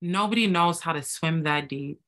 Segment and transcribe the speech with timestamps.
[0.00, 2.00] Nobody knows how to swim that deep.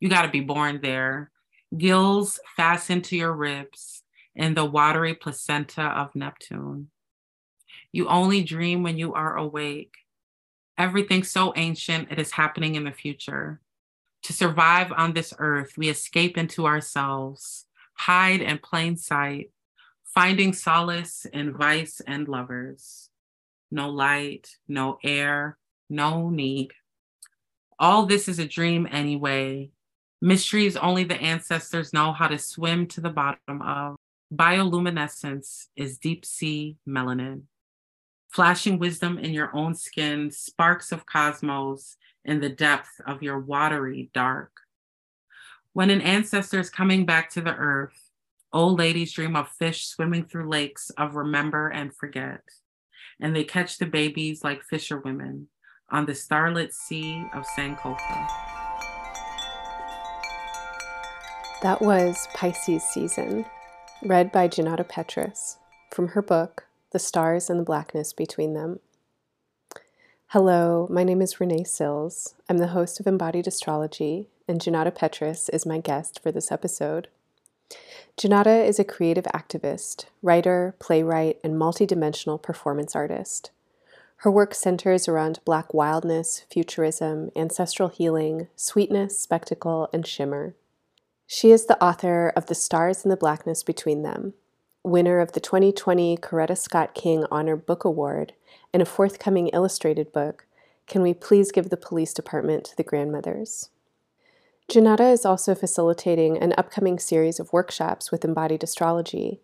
[0.00, 1.30] You got to be born there.
[1.76, 4.02] Gills fastened to your ribs
[4.34, 6.88] in the watery placenta of Neptune.
[7.92, 9.94] You only dream when you are awake.
[10.78, 13.60] Everything so ancient, it is happening in the future.
[14.24, 19.50] To survive on this earth, we escape into ourselves, hide in plain sight,
[20.04, 23.08] finding solace in vice and lovers.
[23.70, 25.58] No light, no air,
[25.88, 26.72] no need.
[27.80, 29.70] All this is a dream anyway.
[30.20, 33.96] Mysteries only the ancestors know how to swim to the bottom of.
[34.30, 37.44] Bioluminescence is deep sea melanin.
[38.28, 44.10] Flashing wisdom in your own skin, sparks of cosmos in the depth of your watery
[44.12, 44.52] dark.
[45.72, 48.10] When an ancestor is coming back to the earth,
[48.52, 52.42] old ladies dream of fish swimming through lakes of remember and forget.
[53.20, 55.48] And they catch the babies like fisherwomen
[55.90, 58.28] on the starlit sea of Sankofa.
[61.62, 63.44] That was Pisces Season,
[64.02, 65.58] read by Junauda Petrus
[65.90, 68.80] from her book, The Stars and the Blackness Between Them.
[70.28, 72.34] Hello, my name is Renee Sills.
[72.48, 77.08] I'm the host of Embodied Astrology, and Junauda Petrus is my guest for this episode.
[78.16, 83.50] Junauda is a creative activist, writer, playwright, and multidimensional performance artist.
[84.20, 90.54] Her work centers around Black wildness, futurism, ancestral healing, sweetness, spectacle, and shimmer.
[91.26, 94.34] She is the author of The Stars and the Blackness Between Them,
[94.84, 98.34] winner of the 2020 Coretta Scott King Honor Book Award,
[98.74, 100.44] and a forthcoming illustrated book,
[100.86, 103.70] Can We Please Give the Police Department to the Grandmothers?
[104.70, 109.40] Junauda is also facilitating an upcoming series of workshops with embodied astrology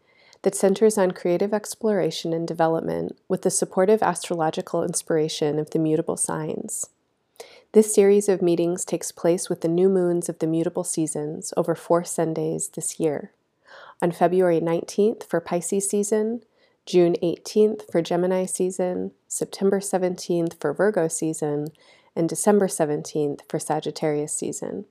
[0.46, 6.16] that centers on creative exploration and development with the supportive astrological inspiration of the mutable
[6.16, 6.88] signs.
[7.72, 11.74] This series of meetings takes place with the new moons of the mutable seasons over
[11.74, 13.32] four Sundays this year.
[14.00, 16.42] On February 19th for Pisces season,
[16.86, 21.72] June 18th for Gemini season, September 17th for Virgo season,
[22.14, 24.84] and December 17th for Sagittarius season.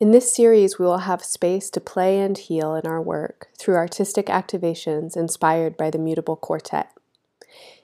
[0.00, 3.76] In this series, we will have space to play and heal in our work through
[3.76, 6.90] artistic activations inspired by the Mutable Quartet.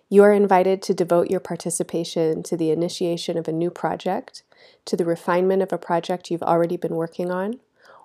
[0.08, 4.42] You are invited to devote your participation to the initiation of a new project,
[4.86, 7.60] to the refinement of a project you've already been working on,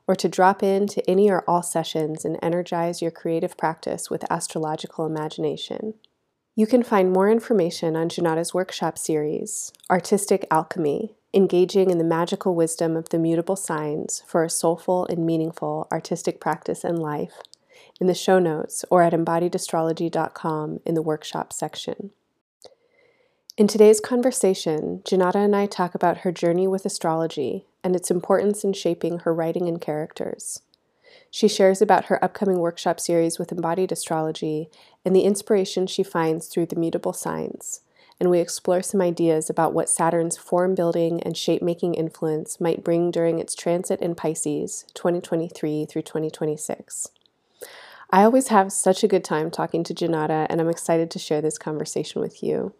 [0.08, 4.32] or to drop in to any or all sessions and energize your creative practice with
[4.32, 5.96] astrological imagination.
[6.56, 12.56] You can find more information on Junauda's workshop series, Artistic Alchemy, engaging in the magical
[12.56, 17.42] wisdom of the mutable signs for a soulful and meaningful artistic practice and life
[18.00, 22.12] in the show notes or at embodiedastrology.com in the workshop section.
[23.58, 28.64] In today's conversation, Junauda and I talk about her journey with astrology and its importance
[28.64, 30.62] in shaping her writing and characters.
[31.32, 34.70] She shares about her upcoming workshop series with embodied astrology
[35.04, 37.82] and the inspiration she finds through the mutable signs,
[38.20, 42.84] and we explore some ideas about what Saturn's form building and shape making influence might
[42.84, 47.10] bring during its transit in Pisces 2023 through 2026.
[48.12, 51.42] I always have such a good time talking to Junauda, and I'm excited to share
[51.42, 52.74] this conversation with you.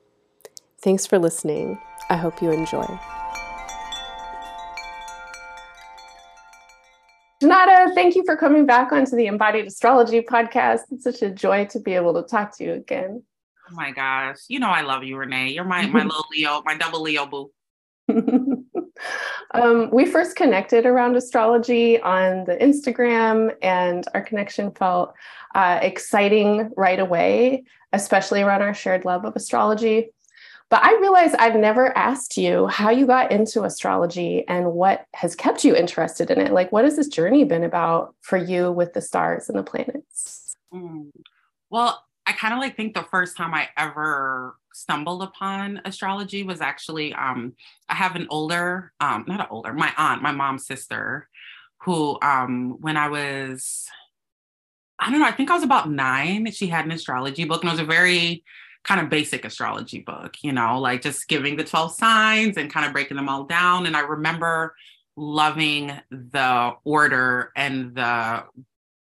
[0.80, 1.80] Thanks for listening.
[2.10, 2.86] I hope you enjoy.
[7.44, 10.82] Junauda, thank you for coming back onto the Embodied Astrology podcast.
[10.92, 13.24] It's such a joy to be able to talk to you again.
[13.70, 14.38] Oh my gosh.
[14.48, 15.50] You know I love you, Renee.
[15.50, 17.52] You're my my little Leo, my double Leo boo.
[19.54, 25.14] um, we first connected around astrology on the Instagram, and our connection felt
[25.56, 30.12] uh, exciting right away, especially around our shared love of astrology.
[30.70, 35.36] But I realize I've never asked you how you got into astrology and what has
[35.36, 36.52] kept you interested in it.
[36.52, 40.56] Like, what has this journey been about for you with the stars and the planets?
[40.74, 41.12] Mm.
[41.70, 46.60] Well, I kind of like think the first time I ever stumbled upon astrology was
[46.60, 47.54] actually um
[47.88, 51.30] I have an older um not an older my aunt my mom's sister
[51.82, 53.88] who um when I was
[55.00, 57.70] I don't know I think I was about 9 she had an astrology book and
[57.70, 58.44] it was a very
[58.84, 62.86] kind of basic astrology book you know like just giving the 12 signs and kind
[62.86, 64.76] of breaking them all down and I remember
[65.16, 68.44] loving the order and the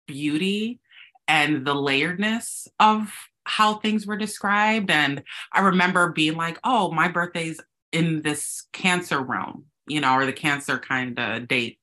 [0.08, 0.80] beauty
[1.28, 3.14] and the layeredness of
[3.44, 4.92] how things were described.
[4.92, 10.26] And I remember being like, oh, my birthday's in this cancer realm, you know, or
[10.26, 11.80] the cancer kind of date.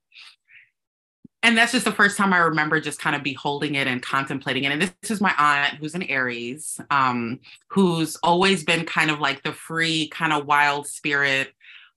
[1.42, 4.64] And that's just the first time I remember just kind of beholding it and contemplating
[4.64, 4.72] it.
[4.72, 9.42] And this is my aunt, who's an Aries, um, who's always been kind of like
[9.42, 11.52] the free, kind of wild spirit,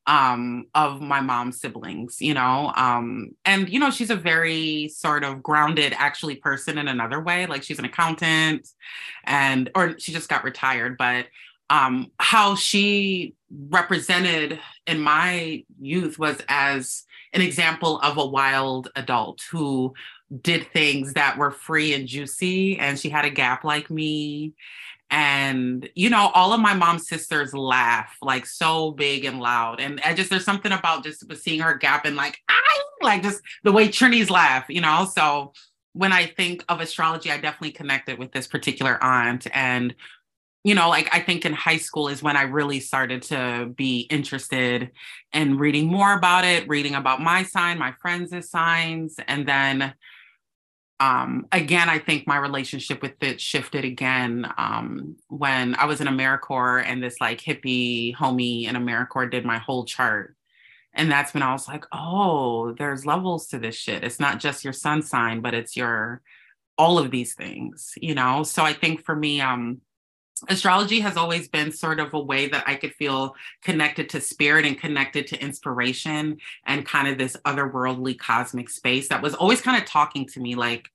[0.07, 2.71] um, of my mom's siblings, you know.
[2.75, 7.45] Um, and you know, she's a very sort of grounded, actually, person in another way.
[7.45, 8.67] Like she's an accountant,
[9.25, 11.27] and or she just got retired, but
[11.69, 13.33] um, how she
[13.69, 19.93] represented in my youth was as an example of a wild adult who
[20.41, 24.53] did things that were free and juicy, and she had a gap like me
[25.09, 29.79] and you know all of my mom's sisters laugh like so big and loud.
[29.79, 33.41] And i just there's something about just seeing her gap and like I like just
[33.63, 35.09] the way trinities laugh you know?
[35.13, 35.53] So
[35.93, 39.47] when i think of astrology i definitely connected with this particular aunt.
[39.53, 39.95] And
[40.63, 44.01] you know like i think in high school is when i really started to be
[44.09, 44.91] interested
[45.31, 49.15] in reading more about it reading about my sign my friends' signs.
[49.27, 49.93] And then
[50.99, 56.07] um, again, I think my relationship with it shifted again um, when I was in
[56.07, 60.35] AmeriCorps and this like hippie homie in AmeriCorps did my whole chart.
[60.93, 64.03] And that's when I was like, oh, there's levels to this shit.
[64.03, 66.21] It's not just your sun sign, but it's your
[66.79, 68.43] all of these things, you know?
[68.43, 69.81] So I think for me, um,
[70.49, 74.65] astrology has always been sort of a way that I could feel connected to spirit
[74.65, 79.81] and connected to inspiration and kind of this otherworldly cosmic space that was always kind
[79.81, 80.89] of talking to me like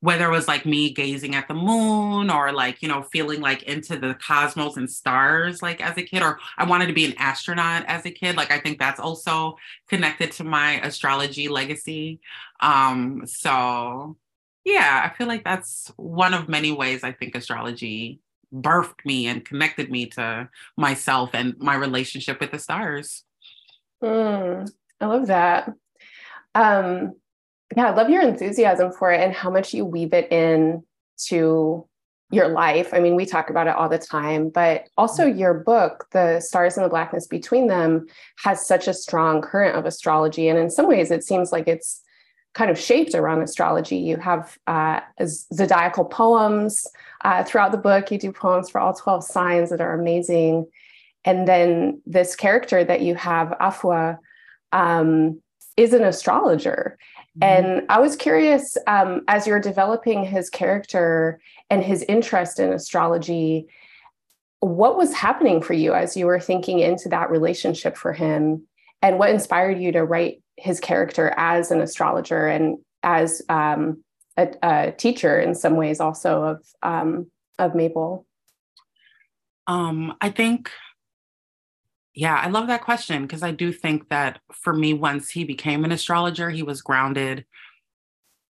[0.00, 3.64] whether it was like me gazing at the moon or like you know feeling like
[3.64, 7.14] into the cosmos and stars like as a kid or i wanted to be an
[7.18, 9.56] astronaut as a kid like i think that's also
[9.88, 12.20] connected to my astrology legacy.
[12.60, 14.16] Um so
[14.64, 18.20] yeah i feel like that's one of many ways i think astrology
[18.54, 23.24] birthed me and connected me to myself and my relationship with the stars.
[24.02, 25.72] Mm, I love that.
[26.54, 27.14] Um,
[27.76, 30.82] yeah, I love your enthusiasm for it and how much you weave it in
[31.26, 31.86] to
[32.30, 32.92] your life.
[32.92, 35.38] I mean, we talk about it all the time, but also mm-hmm.
[35.38, 38.06] your book, The Stars and the Blackness Between Them,
[38.44, 40.48] has such a strong current of astrology.
[40.48, 42.02] And in some ways, it seems like it's
[42.58, 43.98] kind of shaped around astrology.
[43.98, 46.84] You have uh, zodiacal poems
[47.24, 48.10] uh, throughout the book.
[48.10, 50.66] You do poems for all 12 signs that are amazing.
[51.24, 54.18] And then this character that you have, Afua,
[54.72, 55.40] um,
[55.76, 56.98] is an astrologer.
[57.38, 57.44] Mm-hmm.
[57.44, 61.40] And I was curious um, as you're developing his character
[61.70, 63.68] and his interest in astrology,
[64.58, 68.64] what was happening for you as you were thinking into that relationship for him?
[69.00, 74.02] And what inspired you to write his character as an astrologer and as um,
[74.36, 78.26] a, a, teacher in some ways also of um, of Mabel?
[79.66, 80.70] Um, I think,
[82.14, 85.84] yeah, I love that question because I do think that for me, once he became
[85.84, 87.44] an astrologer, he was grounded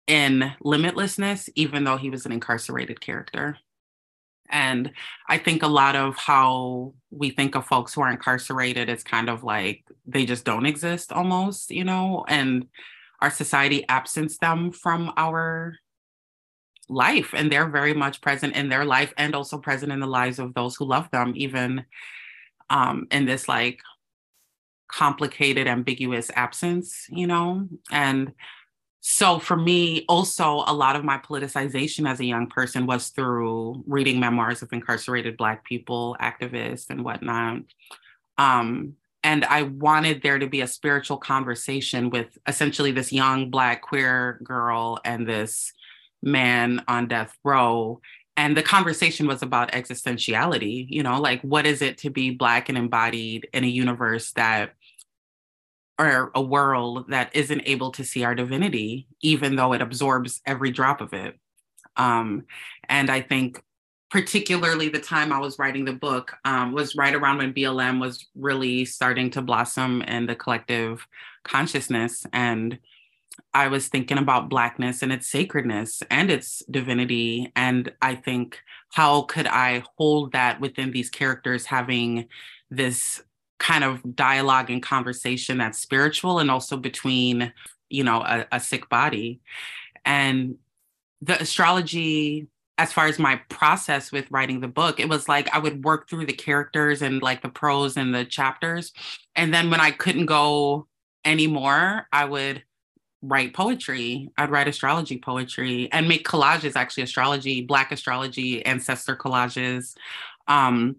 [0.06, 3.58] in limitlessness, even though he was an incarcerated character.
[4.50, 4.92] And
[5.28, 9.28] I think a lot of how we think of folks who are incarcerated is kind
[9.28, 12.66] of like they just don't exist almost, you know, and
[13.20, 15.76] our society absents them from our
[16.88, 17.34] life.
[17.34, 20.54] And they're very much present in their life and also present in the lives of
[20.54, 21.84] those who love them, even
[22.70, 23.80] um, in this like
[24.88, 27.68] complicated, ambiguous absence, you know?
[27.90, 28.32] And
[29.08, 33.84] so for me also a lot of my politicization as a young person was through
[33.86, 37.58] reading memoirs of incarcerated black people activists and whatnot.
[38.36, 43.80] Um, and i wanted there to be a spiritual conversation with essentially this young black
[43.80, 45.72] queer girl and this
[46.20, 48.00] man on death row.
[48.36, 52.68] And the conversation was about existentiality you know like what is it to be black
[52.68, 54.72] and embodied in a universe that
[55.98, 60.70] or a world that isn't able to see our divinity, even though it absorbs every
[60.70, 61.38] drop of it.
[61.96, 62.44] Um,
[62.88, 63.62] and I think,
[64.10, 68.26] particularly the time I was writing the book um, was right around when BLM was
[68.34, 71.06] really starting to blossom in the collective
[71.44, 72.24] consciousness.
[72.32, 72.78] And
[73.52, 77.52] I was thinking about Blackness and its sacredness and its divinity.
[77.56, 78.60] And I think,
[78.92, 82.28] how could I hold that within these characters having
[82.70, 83.22] this
[83.58, 87.52] kind of dialogue and conversation that's spiritual and also between
[87.88, 89.40] you know a, a sick body.
[90.04, 90.56] And
[91.22, 92.48] the astrology
[92.78, 96.10] as far as my process with writing the book it was like i would work
[96.10, 98.92] through the characters and like the prose and the chapters.
[99.34, 100.86] And then when i couldn't go
[101.24, 102.62] anymore i would
[103.22, 104.28] write poetry.
[104.36, 109.96] I'd write astrology poetry and make collages actually astrology black astrology ancestor collages.
[110.48, 110.96] Um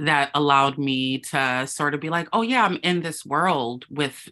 [0.00, 4.28] that allowed me to sort of be like, oh, yeah, I'm in this world with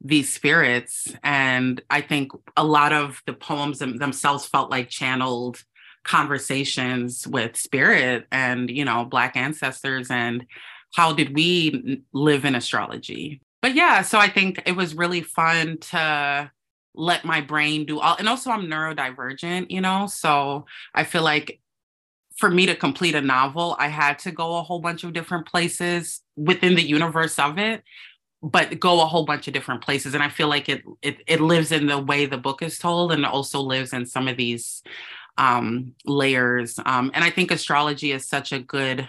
[0.00, 1.14] these spirits.
[1.22, 5.62] And I think a lot of the poems themselves felt like channeled
[6.04, 10.46] conversations with spirit and, you know, Black ancestors and
[10.94, 13.40] how did we live in astrology?
[13.64, 16.50] but yeah, so I think it was really fun to
[16.94, 21.60] let my brain do all and also I'm neurodivergent, you know, so I feel like
[22.36, 25.46] for me to complete a novel, I had to go a whole bunch of different
[25.46, 27.82] places within the universe of it,
[28.42, 30.14] but go a whole bunch of different places.
[30.14, 33.12] And I feel like it it, it lives in the way the book is told,
[33.12, 34.82] and also lives in some of these
[35.38, 36.78] um, layers.
[36.84, 39.08] Um, and I think astrology is such a good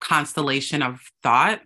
[0.00, 1.60] constellation of thought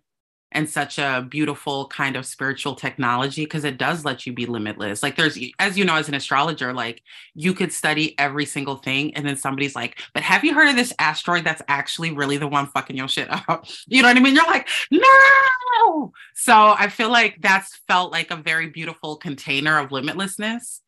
[0.52, 5.02] and such a beautiful kind of spiritual technology because it does let you be limitless.
[5.02, 7.02] Like there's as you know as an astrologer like
[7.34, 10.76] you could study every single thing and then somebody's like, "But have you heard of
[10.76, 14.20] this asteroid that's actually really the one fucking your shit up?" You know what I
[14.20, 14.34] mean?
[14.34, 19.90] You're like, "No!" So I feel like that's felt like a very beautiful container of
[19.90, 20.80] limitlessness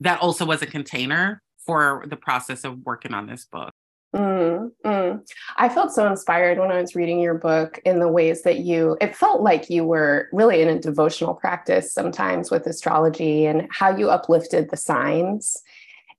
[0.00, 3.72] that also was a container for the process of working on this book.
[4.16, 5.20] Mm, mm.
[5.58, 8.96] I felt so inspired when I was reading your book in the ways that you,
[8.98, 13.94] it felt like you were really in a devotional practice sometimes with astrology and how
[13.94, 15.62] you uplifted the signs.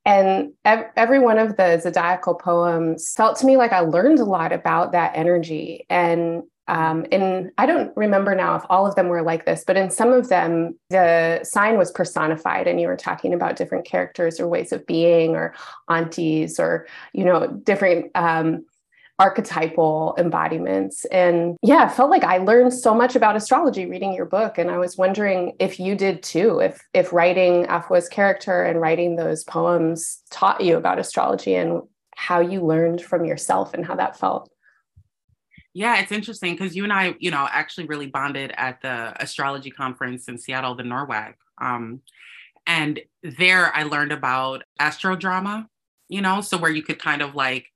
[0.06, 4.54] And every one of the zodiacal poems felt to me like I learned a lot
[4.54, 9.22] about that energy and um, and I don't remember now if all of them were
[9.22, 13.34] like this, but in some of them, the sign was personified, and you were talking
[13.34, 15.54] about different characters or ways of being, or
[15.90, 18.66] aunties, or you know, different um,
[19.20, 21.06] archetypal embodiments.
[21.06, 24.70] And yeah, it felt like I learned so much about astrology reading your book, and
[24.70, 26.60] I was wondering if you did too.
[26.60, 31.82] If if writing Afwa's character and writing those poems taught you about astrology and
[32.18, 34.52] how you learned from yourself and how that felt.
[35.78, 39.70] Yeah, it's interesting because you and I, you know, actually really bonded at the astrology
[39.70, 41.36] conference in Seattle, the NORWAC.
[41.62, 42.02] Um,
[42.66, 45.68] and there I learned about astrodrama,
[46.10, 47.68] you know, so where you could kind of like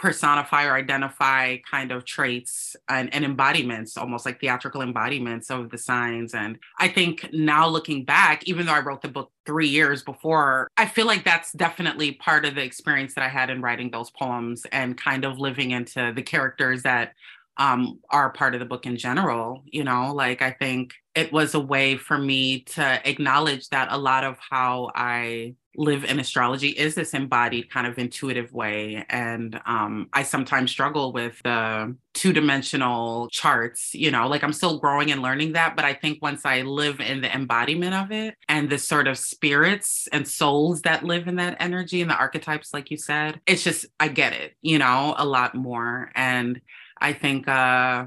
[0.00, 5.76] personify or identify kind of traits and, and, embodiments, almost like theatrical embodiments of the
[5.76, 6.34] signs.
[6.34, 10.68] And I think now looking back, even though I wrote the book three years before,
[10.78, 14.10] I feel like that's definitely part of the experience that I had in writing those
[14.10, 17.12] poems and kind of living into the characters that
[17.58, 19.62] um, are part of the book in general.
[19.66, 23.98] You know, like I think it was a way for me to acknowledge that a
[23.98, 29.04] lot of how I live in astrology is this embodied kind of intuitive way.
[29.08, 35.10] And um, i sometimes struggle with the two-dimensional charts you know like i'm still growing
[35.12, 38.68] and learning that but i think once i live in the embodiment of it and
[38.68, 42.90] the sort of spirits and souls that live in that energy and the archetypes like
[42.90, 46.10] you said it's just i get it you know a lot more.
[46.14, 46.60] And
[47.00, 48.06] i think uh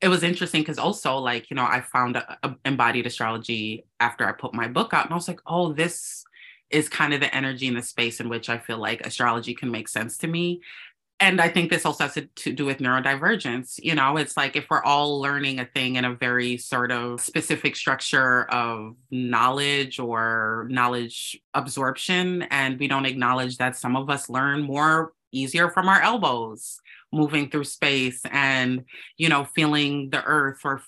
[0.00, 4.26] it was interesting because also like you know i found a, a embodied astrology after
[4.26, 6.25] i put my book out and i was like oh this
[6.70, 9.70] is kind of the energy and the space in which I feel like astrology can
[9.70, 10.60] make sense to me.
[11.18, 13.80] And I think this also has to do with neurodivergence.
[13.82, 17.22] You know, it's like if we're all learning a thing in a very sort of
[17.22, 24.28] specific structure of knowledge or knowledge absorption, and we don't acknowledge that some of us
[24.28, 26.80] learn more easier from our elbows
[27.12, 28.84] moving through space and
[29.16, 30.82] you know feeling the earth or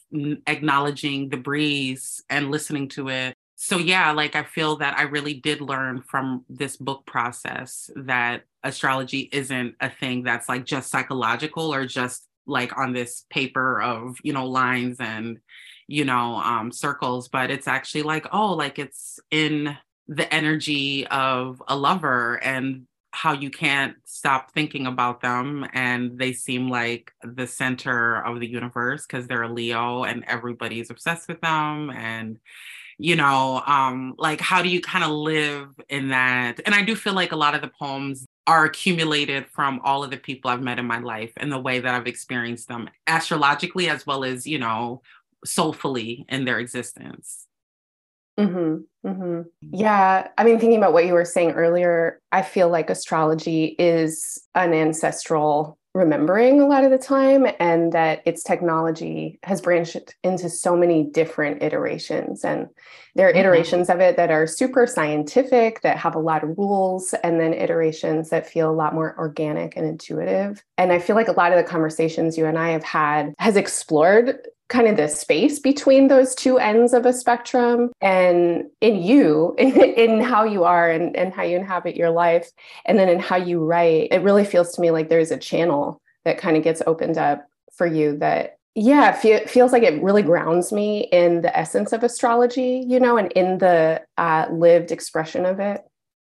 [0.47, 5.35] acknowledging the breeze and listening to it so yeah like i feel that i really
[5.35, 11.75] did learn from this book process that astrology isn't a thing that's like just psychological
[11.75, 15.39] or just like on this paper of you know lines and
[15.89, 21.61] you know um circles but it's actually like oh like it's in the energy of
[21.67, 27.47] a lover and how you can't stop thinking about them and they seem like the
[27.47, 32.39] center of the universe because they're a leo and everybody's obsessed with them and
[32.99, 36.95] you know um like how do you kind of live in that and i do
[36.95, 40.63] feel like a lot of the poems are accumulated from all of the people i've
[40.63, 44.47] met in my life and the way that i've experienced them astrologically as well as
[44.47, 45.01] you know
[45.45, 47.47] soulfully in their existence
[48.39, 49.41] Mm-hmm, mm-hmm.
[49.73, 50.29] Yeah.
[50.39, 54.73] I mean, thinking about what you were saying earlier, I feel like astrology is an
[54.73, 60.77] ancestral remembering a lot of the time and that its technology has branched into so
[60.77, 62.69] many different iterations and
[63.15, 63.41] there are mm-hmm.
[63.41, 67.53] iterations of it that are super scientific that have a lot of rules and then
[67.53, 71.53] iterations that feel a lot more organic and intuitive and i feel like a lot
[71.53, 76.09] of the conversations you and i have had has explored kind of the space between
[76.09, 81.33] those two ends of a spectrum and in you in, how you are and, and
[81.33, 82.51] how you inhabit your life
[82.85, 86.01] and then in how you write it really feels to me like there's a channel
[86.25, 90.23] that kind of gets opened up for you that yeah fe- feels like it really
[90.23, 95.47] grounds me in the essence of astrology you know and in the uh, lived expression
[95.47, 95.83] of it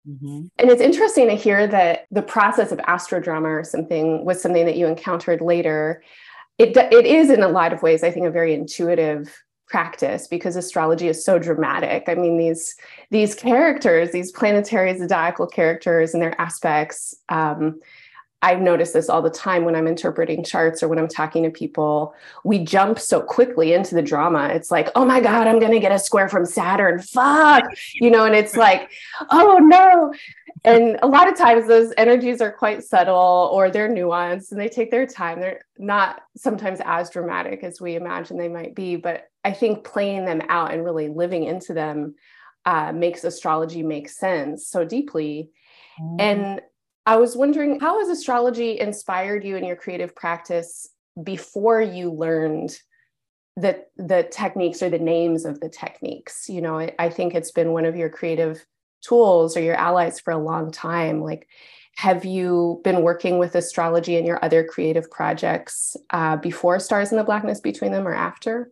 [0.08, 0.46] Mm-hmm.
[0.58, 4.76] And it's interesting to hear that the process of astrodrama or something was something that
[4.76, 6.02] you encountered later
[6.60, 9.32] it it is in a lot of ways i think a very intuitive
[9.70, 12.04] practice because astrology is so dramatic.
[12.08, 12.74] I mean, these
[13.10, 17.14] these characters, these planetary zodiacal characters and their aspects.
[17.28, 17.80] Um,
[18.42, 21.50] I've noticed this all the time when I'm interpreting charts or when I'm talking to
[21.50, 22.14] people.
[22.42, 24.48] We jump so quickly into the drama.
[24.48, 27.02] It's like, oh my God, I'm going to get a square from Saturn.
[27.02, 27.64] Fuck.
[27.94, 28.90] You know, and it's like,
[29.30, 30.14] oh no.
[30.64, 34.68] And a lot of times those energies are quite subtle or they're nuanced and they
[34.68, 35.40] take their time.
[35.40, 38.96] They're not sometimes as dramatic as we imagine they might be.
[38.96, 42.14] But I think playing them out and really living into them
[42.64, 45.50] uh, makes astrology make sense so deeply.
[46.00, 46.20] Mm.
[46.20, 46.60] And
[47.10, 50.88] I was wondering how has astrology inspired you in your creative practice
[51.20, 52.78] before you learned
[53.56, 56.48] the the techniques or the names of the techniques?
[56.48, 58.64] You know, I, I think it's been one of your creative
[59.02, 61.20] tools or your allies for a long time.
[61.20, 61.48] Like,
[61.96, 67.18] have you been working with astrology in your other creative projects uh, before Stars in
[67.18, 68.70] the Blackness Between Them or after?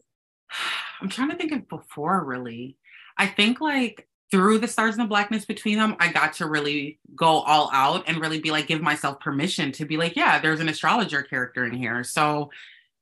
[1.00, 2.76] I'm trying to think of before, really.
[3.16, 6.98] I think like through the stars and the blackness between them, I got to really
[7.14, 10.60] go all out and really be like, give myself permission to be like, yeah, there's
[10.60, 12.04] an astrologer character in here.
[12.04, 12.50] So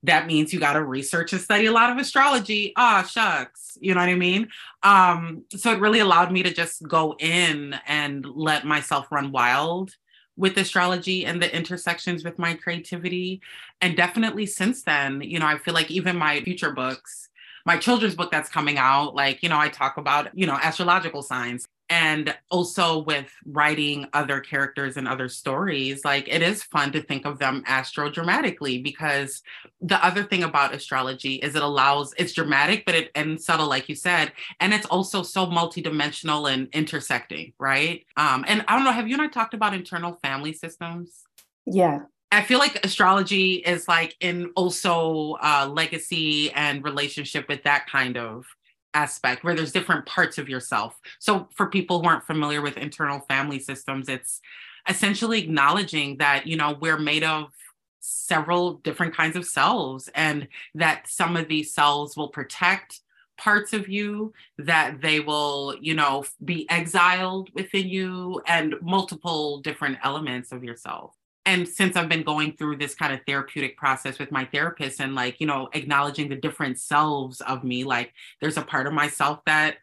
[0.04, 2.72] that means you got to research and study a lot of astrology.
[2.76, 3.76] Ah, shucks.
[3.80, 4.48] You know what I mean?
[4.82, 9.96] Um, so it really allowed me to just go in and let myself run wild
[10.36, 13.40] with astrology and the intersections with my creativity.
[13.80, 17.28] And definitely since then, you know, I feel like even my future books,
[17.66, 21.22] my children's book that's coming out, like, you know, I talk about, you know, astrological
[21.22, 21.66] signs.
[21.88, 27.24] And also with writing other characters and other stories, like it is fun to think
[27.24, 29.40] of them astro dramatically because
[29.80, 33.88] the other thing about astrology is it allows it's dramatic, but it and subtle, like
[33.88, 38.04] you said, and it's also so multidimensional and intersecting, right?
[38.16, 41.22] Um, and I don't know, have you and I talked about internal family systems?
[41.66, 42.00] Yeah.
[42.32, 48.16] I feel like astrology is like in also uh, legacy and relationship with that kind
[48.16, 48.46] of
[48.94, 50.98] aspect where there's different parts of yourself.
[51.18, 54.40] So for people who aren't familiar with internal family systems, it's
[54.88, 57.52] essentially acknowledging that, you know, we're made of
[58.00, 63.00] several different kinds of cells and that some of these cells will protect
[63.36, 69.98] parts of you that they will you know be exiled within you and multiple different
[70.02, 71.15] elements of yourself
[71.46, 75.14] and since I've been going through this kind of therapeutic process with my therapist and
[75.14, 79.40] like, you know, acknowledging the different selves of me, like there's a part of myself
[79.46, 79.76] that,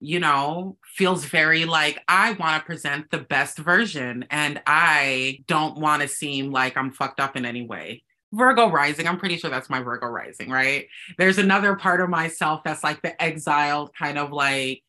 [0.00, 5.78] you know, feels very like I want to present the best version and I don't
[5.78, 8.04] want to seem like I'm fucked up in any way.
[8.32, 10.86] Virgo rising, I'm pretty sure that's my Virgo rising, right?
[11.16, 14.82] There's another part of myself that's like the exiled kind of like,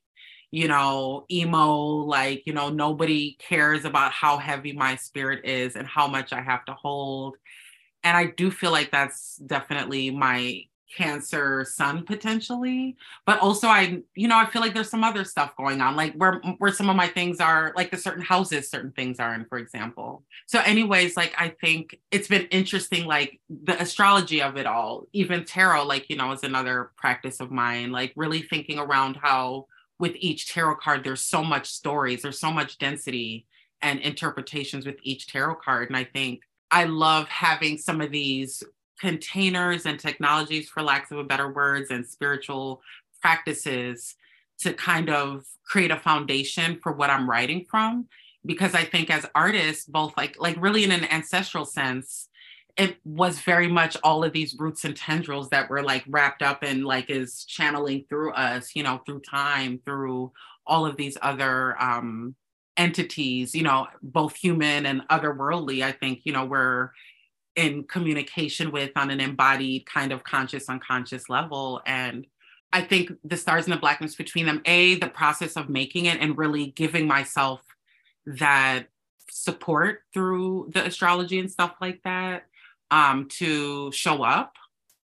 [0.52, 5.88] you know, emo, like, you know, nobody cares about how heavy my spirit is and
[5.88, 7.36] how much I have to hold.
[8.04, 10.64] And I do feel like that's definitely my
[10.96, 15.56] cancer sun potentially but also i you know i feel like there's some other stuff
[15.56, 18.92] going on like where where some of my things are like the certain houses certain
[18.94, 23.80] things are in for example so anyways like i think it's been interesting like the
[23.80, 28.12] astrology of it all even tarot like you know is another practice of mine like
[28.16, 29.68] really thinking around how
[30.00, 33.46] with each tarot card, there's so much stories, there's so much density
[33.82, 35.90] and interpretations with each tarot card.
[35.90, 38.64] And I think I love having some of these
[39.00, 42.82] containers and technologies, for lack of a better words, and spiritual
[43.22, 44.16] practices
[44.60, 48.08] to kind of create a foundation for what I'm writing from.
[48.46, 52.29] Because I think as artists, both like like really in an ancestral sense,
[52.78, 56.64] it was very much all of these roots and tendrils that were like wrapped up
[56.64, 60.32] and like is channeling through us you know through time through
[60.66, 62.36] all of these other um
[62.78, 66.92] entities you know both human and otherworldly i think you know we're
[67.60, 71.82] in communication with on an embodied kind of conscious unconscious level.
[71.86, 72.26] And
[72.72, 76.20] i think the stars and the blackness between them a the process of making it
[76.22, 77.62] and really giving myself
[78.26, 78.88] that
[79.30, 82.44] support through the astrology and stuff like that
[82.92, 84.54] um, to show up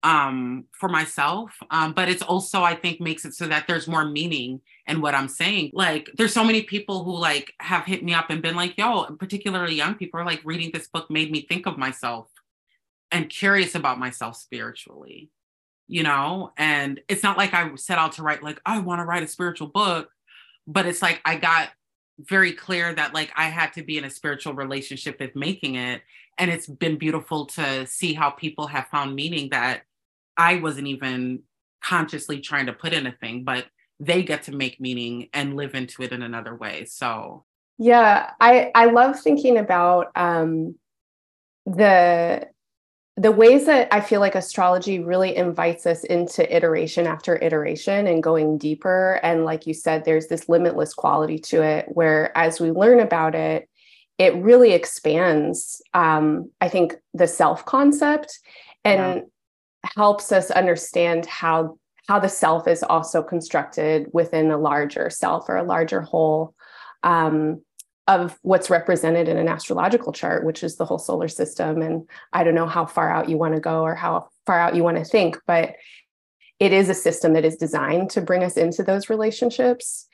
[0.02, 1.52] um, for myself.
[1.70, 5.14] Um, but it's also, I think, makes it so that there's more meaning in what
[5.14, 5.72] I'm saying.
[5.74, 9.04] Like, there's so many people who like have hit me up and been like, yo,
[9.16, 12.28] particularly young people are like, reading this book made me think of myself
[13.12, 15.30] and curious about myself spiritually,
[15.87, 16.52] you know?
[16.56, 19.28] And it's not like I set out to write, like, I want to write a
[19.28, 20.09] spiritual book,
[20.66, 21.70] but it's like I got
[22.28, 26.02] very clear that like I had to be in a spiritual relationship with making it
[26.40, 29.83] and it's been beautiful to see how people have found meaning that
[30.38, 31.42] I wasn't even
[31.85, 33.66] consciously trying to put in a thing, but
[34.00, 36.87] they get to make meaning and live into it in another way.
[36.87, 37.44] So
[37.79, 40.76] yeah, I I love thinking about um,
[41.66, 42.48] the
[43.16, 48.22] the ways that I feel like astrology really invites us into iteration after iteration and
[48.22, 49.20] going deeper.
[49.22, 53.35] And like you said, there's this limitless quality to it where as we learn about
[53.35, 53.68] it,
[54.20, 58.38] it really expands, um, I think, the self concept
[58.85, 59.90] and yeah.
[59.96, 65.56] helps us understand how how the self is also constructed within a larger self or
[65.56, 66.54] a larger whole.
[67.02, 67.62] Um,
[68.09, 71.80] of what's represented in an astrological chart, which is the whole solar system.
[71.80, 74.74] And I don't know how far out you want to go or how far out
[74.74, 75.76] you want to think, but
[76.59, 80.09] it is a system that is designed to bring us into those relationships.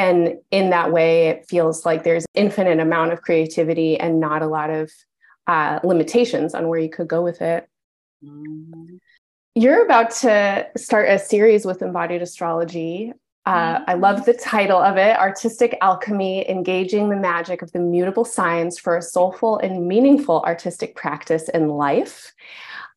[0.00, 4.46] And in that way, it feels like there's infinite amount of creativity and not a
[4.46, 4.90] lot of
[5.46, 7.68] uh, limitations on where you could go with it.
[8.24, 8.96] Mm-hmm.
[9.54, 13.12] You're about to start a series with embodied astrology
[13.46, 18.24] uh, I love the title of it Artistic Alchemy Engaging the Magic of the Mutable
[18.24, 22.32] Signs for a Soulful and Meaningful Artistic Practice in Life.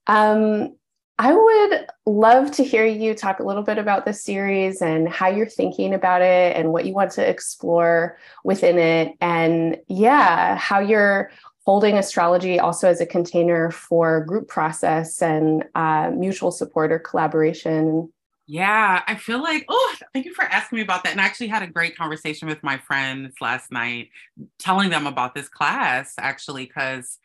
[0.05, 0.75] Um,
[1.19, 5.27] I would love to hear you talk a little bit about this series and how
[5.27, 9.15] you're thinking about it and what you want to explore within it.
[9.21, 11.31] And yeah, how you're
[11.65, 18.11] holding astrology also as a container for group process and uh, mutual support or collaboration
[18.45, 21.13] yeah, I feel like, oh, thank you for asking me about that.
[21.13, 24.09] And I actually had a great conversation with my friends last night,
[24.59, 27.19] telling them about this class, actually, because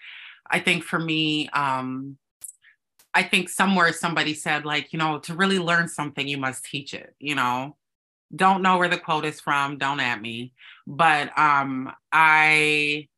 [0.49, 2.19] I think for me, um,
[3.15, 6.95] I think somewhere somebody said, like, you know, to really learn something, you must teach
[6.95, 7.77] it, you know.
[8.35, 10.53] Don't know where the quote is from, don't at me.
[10.87, 13.09] But um, I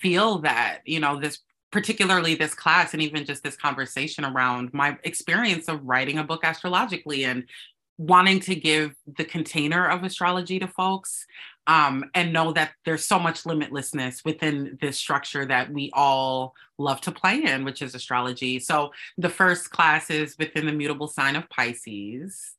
[0.00, 4.96] feel that, you know, this particularly this class and even just this conversation around my
[5.04, 7.44] experience of writing a book astrologically and
[7.98, 11.26] wanting to give the container of astrology to folks
[11.68, 17.00] um, and know that there's so much limitlessness within this structure that we all love
[17.02, 18.58] to play in, which is astrology.
[18.58, 22.54] So the first class is within the mutable sign of Pisces.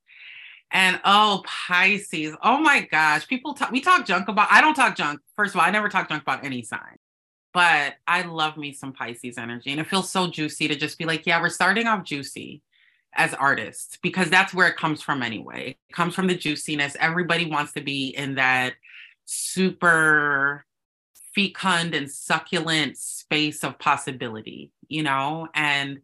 [0.71, 2.35] And oh, Pisces.
[2.43, 3.27] Oh my gosh.
[3.27, 5.21] People talk, we talk junk about, I don't talk junk.
[5.35, 6.97] First of all, I never talk junk about any sign
[7.51, 9.71] but I love me some Pisces energy.
[9.71, 12.61] And it feels so juicy to just be like, yeah, we're starting off juicy
[13.13, 15.75] as artists because that's where it comes from anyway.
[15.89, 16.95] It comes from the juiciness.
[16.99, 18.73] Everybody wants to be in that
[19.29, 20.65] super
[21.35, 25.99] fecund and succulent space of possibility, you know, and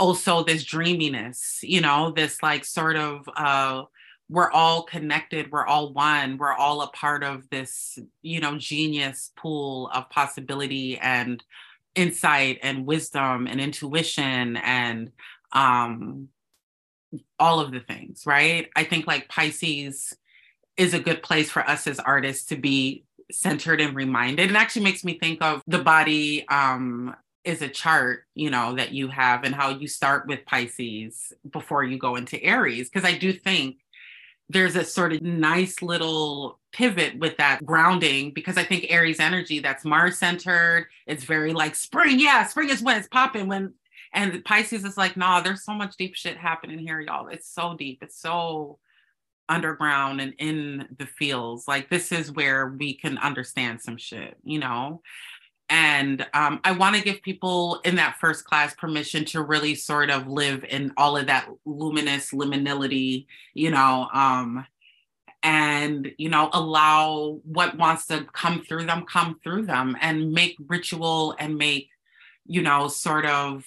[0.00, 3.84] also this dreaminess, you know, this like sort of uh
[4.28, 9.32] we're all connected we're all one we're all a part of this you know genius
[9.36, 11.42] pool of possibility and
[11.96, 15.10] insight and wisdom and intuition and
[15.52, 16.28] um
[17.40, 18.70] all of the things right?
[18.76, 20.14] I think like pisces
[20.76, 24.82] is a good place for us as artists to be centered and reminded it actually
[24.82, 29.44] makes me think of the body um is a chart you know that you have
[29.44, 33.76] and how you start with pisces before you go into aries because i do think
[34.50, 39.60] there's a sort of nice little pivot with that grounding because I think Aries energy
[39.60, 40.88] that's Mars centered.
[41.06, 42.18] It's very like spring.
[42.18, 43.46] Yeah, spring is when it's popping.
[43.46, 43.74] When
[44.12, 47.28] and Pisces is like, nah, there's so much deep shit happening here, y'all.
[47.28, 48.02] It's so deep.
[48.02, 48.78] It's so
[49.50, 51.68] underground and in the fields.
[51.68, 55.02] Like this is where we can understand some shit, you know?
[55.68, 60.10] And um, I want to give people in that first class permission to really sort
[60.10, 64.66] of live in all of that luminous liminality, you know, um,
[65.44, 70.56] and, you know, allow what wants to come through them, come through them and make
[70.66, 71.88] ritual and make,
[72.46, 73.64] you know, sort of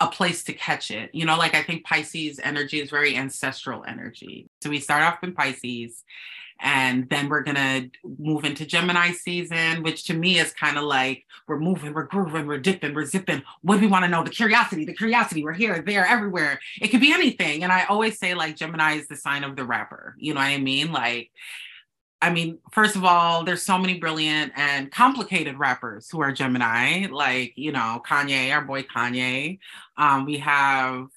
[0.00, 1.14] a place to catch it.
[1.14, 4.48] You know, like I think Pisces energy is very ancestral energy.
[4.62, 6.04] So we start off in Pisces
[6.60, 10.84] and then we're going to move into Gemini season, which to me is kind of
[10.84, 13.42] like we're moving, we're grooving, we're dipping, we're zipping.
[13.62, 14.22] What do we want to know?
[14.22, 15.42] The curiosity, the curiosity.
[15.42, 16.60] We're here, there, everywhere.
[16.80, 17.64] It could be anything.
[17.64, 20.14] And I always say, like, Gemini is the sign of the rapper.
[20.18, 20.92] You know what I mean?
[20.92, 21.30] Like,
[22.24, 27.06] I mean, first of all, there's so many brilliant and complicated rappers who are Gemini,
[27.10, 29.58] like, you know, Kanye, our boy Kanye.
[29.98, 31.08] Um, we have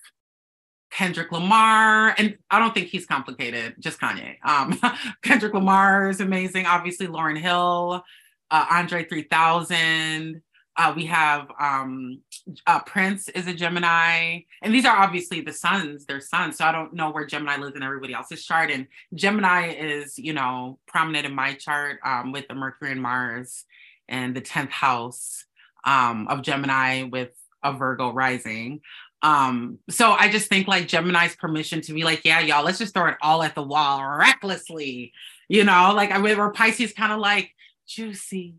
[0.92, 4.36] Kendrick Lamar, and I don't think he's complicated, just Kanye.
[4.44, 4.78] Um,
[5.24, 6.66] Kendrick Lamar is amazing.
[6.66, 8.04] Obviously, Lauryn Hill,
[8.52, 10.42] uh, Andre 3000.
[10.78, 12.20] Uh, we have um,
[12.68, 16.58] uh, Prince is a Gemini, and these are obviously the sons, their sons.
[16.58, 18.70] So I don't know where Gemini lives in everybody else's chart.
[18.70, 18.86] And
[19.16, 23.66] Gemini is, you know, prominent in my chart um, with the Mercury and Mars
[24.08, 25.46] and the 10th house
[25.84, 27.32] um, of Gemini with
[27.64, 28.82] a Virgo rising.
[29.24, 32.94] Um, so I just think like Gemini's permission to be like, yeah, y'all, let's just
[32.94, 35.12] throw it all at the wall recklessly,
[35.48, 37.52] you know, like I mean, where Pisces kind of like
[37.88, 38.56] juicy,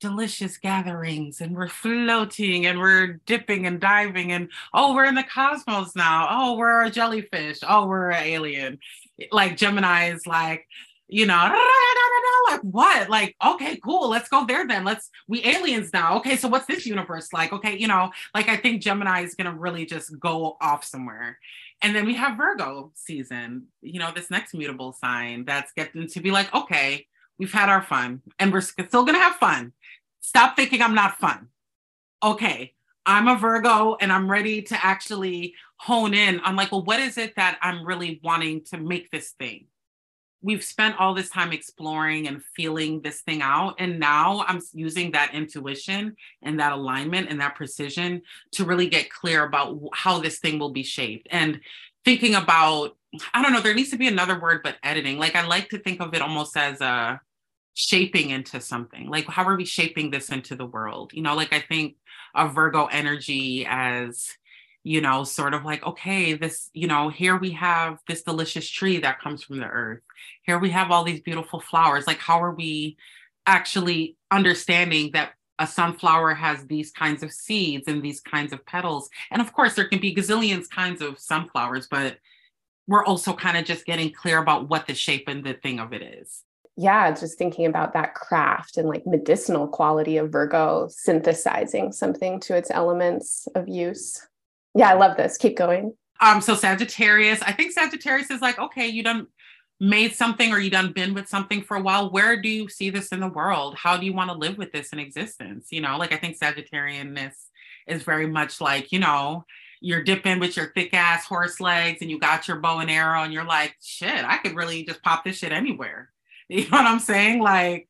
[0.00, 5.22] delicious gatherings and we're floating and we're dipping and diving and oh we're in the
[5.22, 6.26] cosmos now.
[6.30, 7.58] Oh we're a jellyfish.
[7.68, 8.78] Oh we're an alien.
[9.30, 10.66] Like gemini is like
[11.08, 11.60] you know
[12.50, 13.10] like what?
[13.10, 14.08] Like okay cool.
[14.08, 14.84] Let's go there then.
[14.84, 16.16] Let's we aliens now.
[16.18, 17.52] Okay so what's this universe like?
[17.52, 21.38] Okay you know like i think gemini is to really just go off somewhere.
[21.82, 26.20] And then we have virgo season you know this next mutable sign that's getting to
[26.20, 27.06] be like okay
[27.40, 29.72] we've had our fun and we're still going to have fun
[30.20, 31.48] Stop thinking I'm not fun.
[32.22, 32.74] Okay,
[33.06, 37.16] I'm a Virgo and I'm ready to actually hone in on like, well, what is
[37.16, 39.66] it that I'm really wanting to make this thing?
[40.42, 43.74] We've spent all this time exploring and feeling this thing out.
[43.78, 49.10] And now I'm using that intuition and that alignment and that precision to really get
[49.10, 51.26] clear about how this thing will be shaped.
[51.30, 51.60] And
[52.04, 52.96] thinking about,
[53.34, 55.18] I don't know, there needs to be another word, but editing.
[55.18, 57.20] Like I like to think of it almost as a,
[57.74, 61.12] shaping into something like how are we shaping this into the world?
[61.14, 61.96] You know like i think
[62.34, 64.28] of virgo energy as
[64.82, 68.98] you know sort of like okay this you know here we have this delicious tree
[68.98, 70.00] that comes from the earth.
[70.42, 72.06] Here we have all these beautiful flowers.
[72.06, 72.96] Like how are we
[73.46, 79.10] actually understanding that a sunflower has these kinds of seeds and these kinds of petals?
[79.30, 82.18] And of course there can be gazillions kinds of sunflowers but
[82.86, 85.92] we're also kind of just getting clear about what the shape and the thing of
[85.92, 86.42] it is
[86.80, 92.56] yeah, just thinking about that craft and like medicinal quality of Virgo synthesizing something to
[92.56, 94.26] its elements of use.
[94.74, 95.36] Yeah, I love this.
[95.36, 95.92] Keep going.
[96.22, 99.26] Um, so Sagittarius, I think Sagittarius is like, okay, you done
[99.78, 102.10] made something or you done been with something for a while.
[102.10, 103.74] Where do you see this in the world?
[103.74, 105.66] How do you want to live with this in existence?
[105.70, 107.34] You know, like I think Sagittarianness
[107.88, 109.44] is very much like, you know,
[109.82, 113.22] you're dipping with your thick ass horse legs and you got your bow and arrow
[113.22, 116.08] and you're like, shit, I could really just pop this shit anywhere.
[116.56, 117.40] You know what I'm saying?
[117.40, 117.88] Like,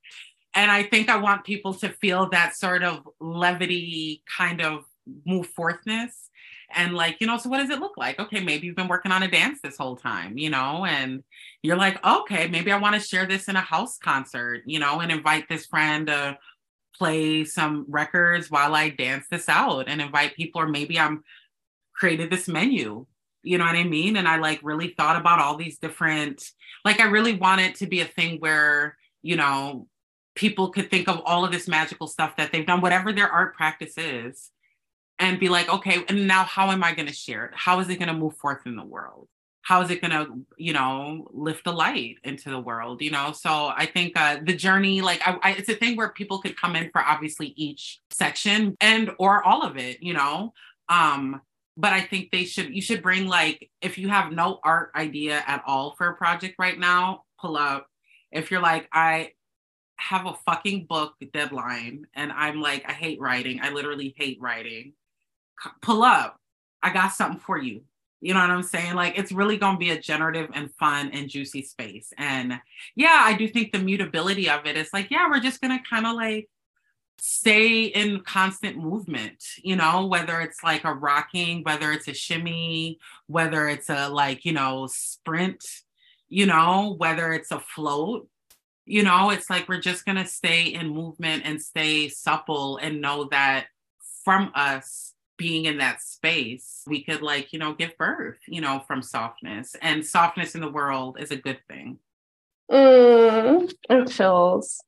[0.53, 4.85] and I think I want people to feel that sort of levity kind of
[5.25, 6.11] move forthness.
[6.75, 8.21] And like, you know, so what does it look like?
[8.21, 11.25] Okay, maybe you've been working on a dance this whole time, you know, and
[11.63, 15.01] you're like, okay, maybe I want to share this in a house concert, you know,
[15.01, 16.37] and invite this friend to
[16.97, 21.25] play some records while I dance this out and invite people, or maybe I'm
[21.95, 23.07] created this menu
[23.43, 24.17] you know what I mean?
[24.17, 26.43] And I like really thought about all these different,
[26.85, 29.87] like, I really wanted to be a thing where, you know,
[30.35, 33.55] people could think of all of this magical stuff that they've done, whatever their art
[33.55, 34.51] practice is,
[35.19, 37.53] and be like, okay, and now how am I going to share it?
[37.55, 39.29] How is it going to move forth in the world?
[39.63, 43.03] How is it going to, you know, lift the light into the world?
[43.03, 46.09] You know, so I think uh, the journey, like, I, I, it's a thing where
[46.09, 50.03] people could come in for obviously each section and or all of it.
[50.03, 50.55] You know,
[50.89, 51.43] um,
[51.77, 55.43] but I think they should you should bring like if you have no art idea
[55.47, 57.87] at all for a project right now, pull up.
[58.33, 59.33] If you're like I
[59.97, 63.61] have a fucking book deadline and I'm like I hate writing.
[63.63, 64.95] I literally hate writing.
[65.83, 66.39] Pull up.
[66.83, 67.83] I got something for you.
[68.23, 68.95] You know what I'm saying?
[68.95, 72.13] Like it's really going to be a generative and fun and juicy space.
[72.19, 72.61] And
[72.95, 75.85] yeah, I do think the mutability of it is like yeah, we're just going to
[75.89, 76.49] kind of like
[77.21, 82.99] stay in constant movement, you know, whether it's like a rocking, whether it's a shimmy,
[83.27, 85.65] whether it's a like, you know, sprint,
[86.29, 88.29] you know, whether it's a float,
[88.87, 93.01] you know, it's like we're just going to stay in movement and stay supple and
[93.01, 93.67] know that
[94.25, 98.83] from us being in that space, we could like, you know, give birth, you know,
[98.87, 99.75] from softness.
[99.81, 101.99] And softness in the world is a good thing.
[102.71, 104.83] Mm, it chills.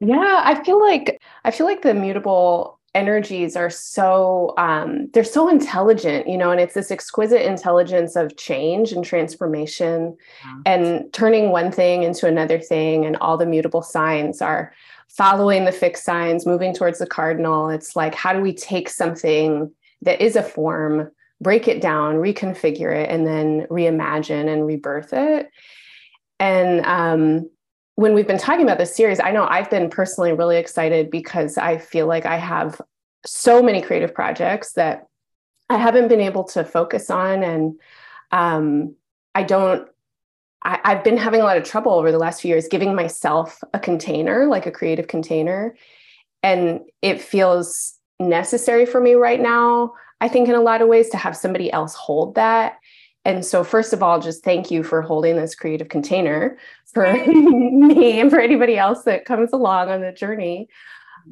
[0.00, 5.48] Yeah, I feel like I feel like the mutable energies are so um, they're so
[5.48, 10.16] intelligent you know and it's this exquisite intelligence of change and transformation
[10.66, 14.72] and turning one thing into another thing and all the mutable signs are
[15.10, 17.68] following the fixed signs moving towards the cardinal.
[17.68, 19.70] It's like how do we take something
[20.02, 25.50] that is a form break it down reconfigure it and then reimagine and rebirth it?
[26.38, 27.50] And um,
[28.00, 31.58] when we've been talking about this series, I know I've been personally really excited because
[31.58, 32.80] I feel like I have
[33.26, 35.06] so many creative projects that
[35.68, 37.42] I haven't been able to focus on.
[37.42, 37.78] And
[38.32, 38.94] um,
[39.34, 39.86] I don't,
[40.62, 43.62] I, I've been having a lot of trouble over the last few years giving myself
[43.74, 45.76] a container, like a creative container.
[46.42, 51.10] And it feels necessary for me right now, I think, in a lot of ways,
[51.10, 52.78] to have somebody else hold that
[53.24, 56.58] and so, first of all, just thank you for holding this creative container
[56.92, 60.68] for me and for anybody else that comes along on the journey.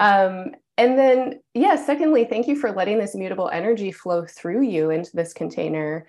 [0.00, 4.90] Um, and then, yeah, secondly, thank you for letting this mutable energy flow through you
[4.90, 6.06] into this container.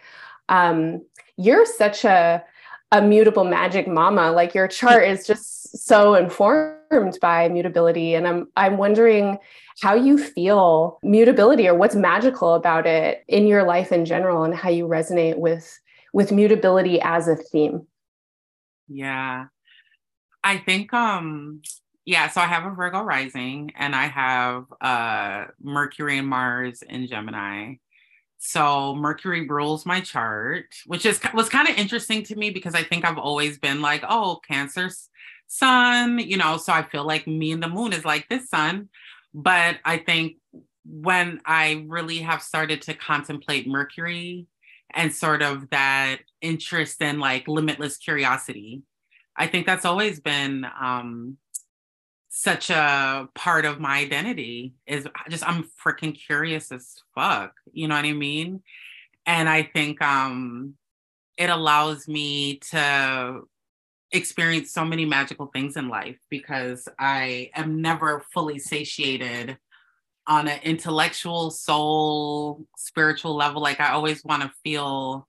[0.49, 1.05] Um,
[1.37, 2.43] you're such a
[2.91, 4.31] a mutable magic mama.
[4.31, 9.38] Like your chart is just so informed by mutability and I'm I'm wondering
[9.82, 14.53] how you feel mutability or what's magical about it in your life in general and
[14.53, 15.79] how you resonate with
[16.13, 17.86] with mutability as a theme.
[18.88, 19.45] Yeah.
[20.43, 21.62] I think um
[22.05, 27.08] yeah, so I have a Virgo rising and I have uh Mercury and Mars in
[27.08, 27.75] Gemini.
[28.39, 32.84] So Mercury rules my chart, which is was kind of interesting to me because I
[32.84, 35.10] think I've always been like, oh, Cancer's
[35.49, 38.88] sun, you know, so I feel like me and the moon is like this sun.
[39.33, 40.38] But I think
[40.85, 44.45] when I really have started to contemplate Mercury
[44.93, 48.83] and sort of that interest in like limitless curiosity,
[49.35, 51.38] I think that's always been um
[52.29, 57.53] such a part of my identity is just I'm freaking curious as fuck.
[57.73, 58.62] You know what I mean?
[59.25, 60.75] And I think um
[61.38, 63.41] it allows me to
[64.11, 69.57] experience so many magical things in life because I am never fully satiated
[70.27, 73.61] on an intellectual, soul, spiritual level.
[73.61, 75.27] Like I always want to feel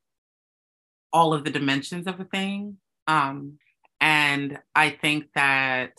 [1.13, 2.77] all of the dimensions of a thing.
[3.07, 3.59] Um,
[4.01, 5.93] and I think that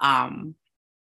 [0.00, 0.54] um,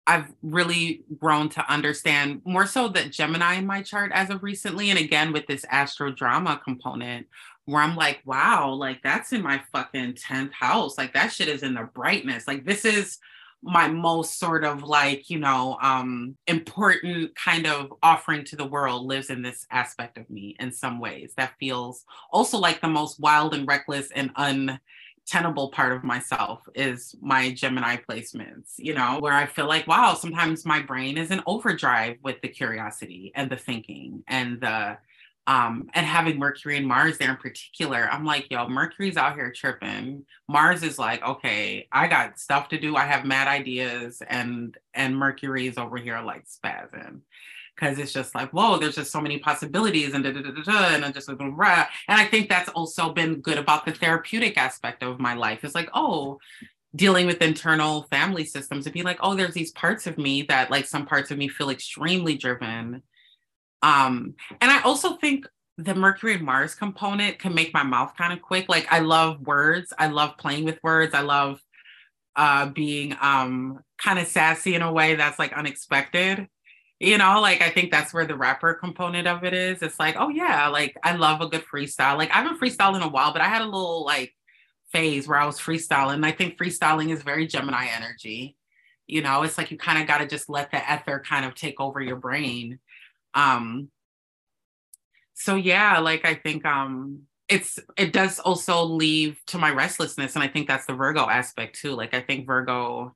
[0.06, 4.90] I've really grown to understand more so that Gemini in my chart as of recently.
[4.90, 7.26] And again, with this astro drama component,
[7.66, 10.96] where I'm like, wow, like that's in my fucking 10th house.
[10.96, 12.46] Like that shit is in the brightness.
[12.46, 13.18] Like this is
[13.62, 19.06] my most sort of like, you know, um, important kind of offering to the world
[19.06, 23.18] lives in this aspect of me in some ways that feels also like the most
[23.18, 24.78] wild and reckless and un
[25.26, 30.14] tenable part of myself is my Gemini placements, you know, where I feel like, wow,
[30.14, 34.98] sometimes my brain is in overdrive with the curiosity and the thinking and the
[35.46, 38.08] um and having Mercury and Mars there in particular.
[38.10, 40.24] I'm like, yo, Mercury's out here tripping.
[40.48, 42.96] Mars is like, okay, I got stuff to do.
[42.96, 47.20] I have mad ideas and and Mercury's over here like spazzing
[47.76, 50.94] because it's just like, whoa, there's just so many possibilities and da, da, da, da,
[50.94, 51.86] and I'm just like, rah.
[52.08, 55.62] and I think that's also been good about the therapeutic aspect of my life.
[55.62, 56.38] It's like, oh,
[56.94, 60.70] dealing with internal family systems to be like, oh, there's these parts of me that
[60.70, 63.02] like some parts of me feel extremely driven.
[63.82, 65.46] Um, and I also think
[65.78, 68.68] the Mercury and Mars component can make my mouth kind of quick.
[68.68, 69.92] Like I love words.
[69.98, 71.14] I love playing with words.
[71.14, 71.60] I love
[72.36, 76.46] uh being um kind of sassy in a way that's like unexpected
[77.00, 80.16] you know like i think that's where the rapper component of it is it's like
[80.18, 83.32] oh yeah like i love a good freestyle like i haven't freestyled in a while
[83.32, 84.34] but i had a little like
[84.92, 88.56] phase where i was freestyling i think freestyling is very gemini energy
[89.06, 91.54] you know it's like you kind of got to just let the ether kind of
[91.54, 92.78] take over your brain
[93.36, 93.88] um
[95.34, 100.42] so yeah like i think um it's it does also leave to my restlessness and
[100.42, 101.92] i think that's the virgo aspect too.
[101.92, 103.14] Like i think virgo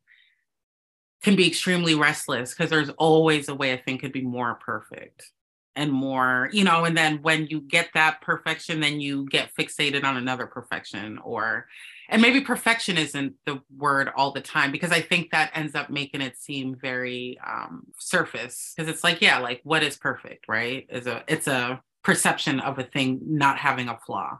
[1.23, 5.33] can be extremely restless because there's always a way a thing could be more perfect
[5.77, 10.05] and more, you know, and then when you get that perfection, then you get fixated
[10.05, 11.67] on another perfection or
[12.11, 15.91] and maybe perfection isn't the word all the time because I think that ends up
[15.91, 20.87] making it seem very um surface because it's like, yeah, like what is perfect, right?
[20.91, 24.39] Is a it's a perception of a thing not having a flaw.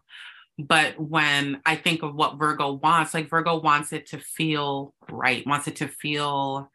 [0.59, 5.47] But when I think of what Virgo wants, like Virgo wants it to feel right,
[5.47, 6.71] wants it to feel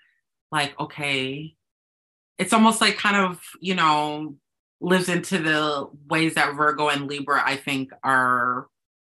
[0.51, 1.55] like, okay,
[2.37, 4.35] it's almost like kind of, you know,
[4.81, 8.67] lives into the ways that Virgo and Libra, I think, are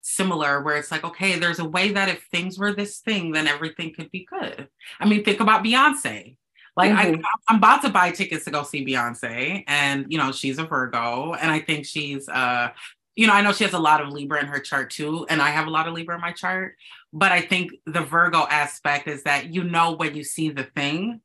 [0.03, 3.47] similar, where it's like, okay, there's a way that if things were this thing, then
[3.47, 4.69] everything could be good.
[4.99, 6.37] I mean, think about Beyonce.
[6.77, 7.25] Like mm-hmm.
[7.49, 10.65] I, am about to buy tickets to go see Beyonce, and you know she's a
[10.65, 12.71] Virgo, and I think she's uh
[13.17, 15.43] you know, I know she has a lot of Libra in her chart too, and
[15.43, 16.77] I have a lot of Libra in my chart.
[17.13, 21.21] But I think the Virgo aspect is that you know when you see the thing,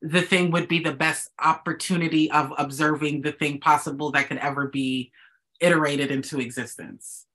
[0.00, 4.68] the thing would be the best opportunity of observing the thing possible that could ever
[4.68, 5.12] be
[5.60, 7.26] iterated into existence.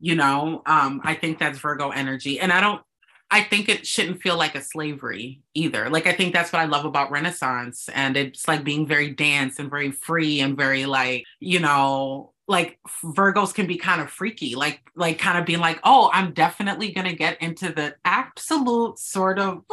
[0.00, 2.38] You know, um, I think that's Virgo energy.
[2.40, 2.82] And I don't,
[3.30, 5.90] I think it shouldn't feel like a slavery either.
[5.90, 7.88] Like, I think that's what I love about Renaissance.
[7.94, 12.78] And it's like being very dance and very free and very like, you know, like
[13.04, 16.92] Virgos can be kind of freaky, like like kind of being like, oh, I'm definitely
[16.92, 19.64] gonna get into the absolute sort of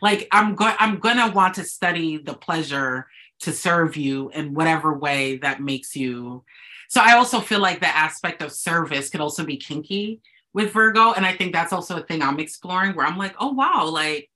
[0.00, 3.08] like I'm going I'm gonna want to study the pleasure
[3.40, 6.44] to serve you in whatever way that makes you.
[6.88, 10.20] So I also feel like the aspect of service could also be kinky
[10.54, 13.52] with Virgo, and I think that's also a thing I'm exploring where I'm like, oh
[13.52, 14.30] wow, like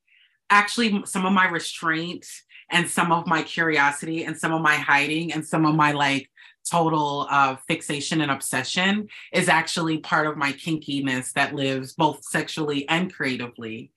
[0.50, 2.26] actually some of my restraint
[2.70, 6.30] and some of my curiosity and some of my hiding and some of my like
[6.70, 12.88] total uh, fixation and obsession is actually part of my kinkiness that lives both sexually
[12.88, 13.90] and creatively.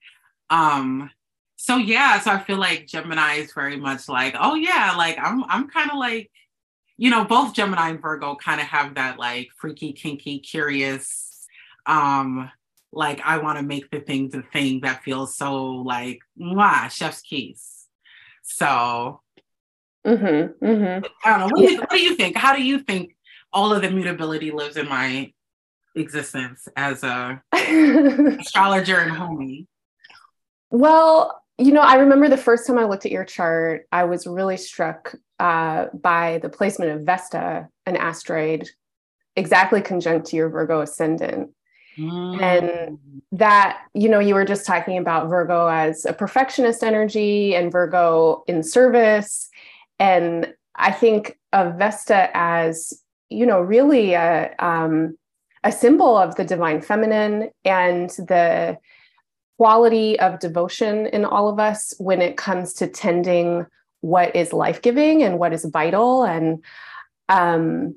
[0.50, 1.10] Um,
[1.56, 5.44] so yeah, so I feel like Gemini is very much like, oh yeah, like I'm
[5.44, 6.30] I'm kind of like,
[6.98, 11.46] you know, both Gemini and Virgo kind of have that like freaky, kinky, curious,
[11.84, 12.50] um,
[12.92, 17.20] like I want to make the thing the thing that feels so like mwah, chef's
[17.20, 17.86] keys.
[18.42, 19.20] So
[20.06, 21.04] mm-hmm, mm-hmm.
[21.24, 21.46] I don't know.
[21.46, 22.36] What do, you, what do you think?
[22.36, 23.14] How do you think
[23.52, 25.32] all of the mutability lives in my
[25.94, 29.66] existence as a astrologer and homie?
[30.70, 34.26] Well, you know, I remember the first time I looked at your chart, I was
[34.26, 38.68] really struck uh, by the placement of Vesta, an asteroid,
[39.36, 41.50] exactly conjunct to your Virgo ascendant.
[41.98, 42.42] Mm.
[42.42, 42.98] And
[43.32, 48.44] that, you know, you were just talking about Virgo as a perfectionist energy and Virgo
[48.46, 49.48] in service.
[49.98, 52.92] And I think of Vesta as,
[53.30, 55.16] you know, really a, um,
[55.64, 58.78] a symbol of the divine feminine and the
[59.58, 63.66] quality of devotion in all of us when it comes to tending
[64.00, 66.64] what is life-giving and what is vital and
[67.28, 67.96] um,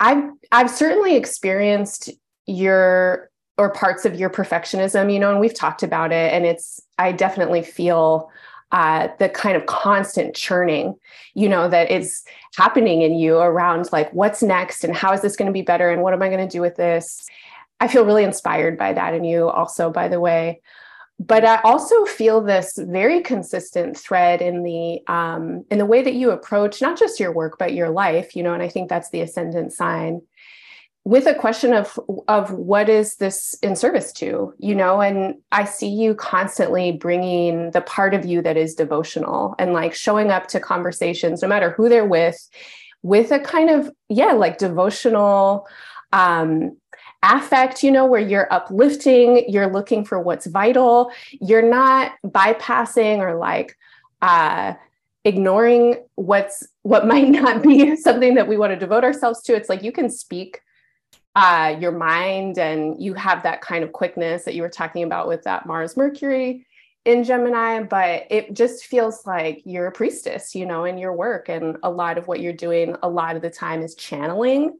[0.00, 2.10] I've I've certainly experienced
[2.46, 6.80] your or parts of your perfectionism, you know, and we've talked about it, and it's
[6.98, 8.30] I definitely feel
[8.72, 10.94] uh, the kind of constant churning,
[11.34, 12.22] you know, that is
[12.56, 15.90] happening in you around like what's next and how is this going to be better
[15.90, 17.26] and what am I going to do with this?
[17.80, 20.60] I feel really inspired by that in you, also, by the way.
[21.20, 26.14] But I also feel this very consistent thread in the um, in the way that
[26.14, 28.54] you approach not just your work but your life, you know.
[28.54, 30.22] And I think that's the ascendant sign
[31.04, 31.98] with a question of
[32.28, 37.70] of what is this in service to you know and i see you constantly bringing
[37.70, 41.70] the part of you that is devotional and like showing up to conversations no matter
[41.70, 42.48] who they're with
[43.02, 45.66] with a kind of yeah like devotional
[46.12, 46.76] um
[47.22, 53.34] affect you know where you're uplifting you're looking for what's vital you're not bypassing or
[53.34, 53.76] like
[54.22, 54.72] uh
[55.24, 59.68] ignoring what's what might not be something that we want to devote ourselves to it's
[59.68, 60.62] like you can speak
[61.36, 65.28] uh, your mind and you have that kind of quickness that you were talking about
[65.28, 66.66] with that Mars Mercury
[67.04, 71.48] in Gemini, but it just feels like you're a priestess, you know, in your work.
[71.48, 74.78] And a lot of what you're doing a lot of the time is channeling.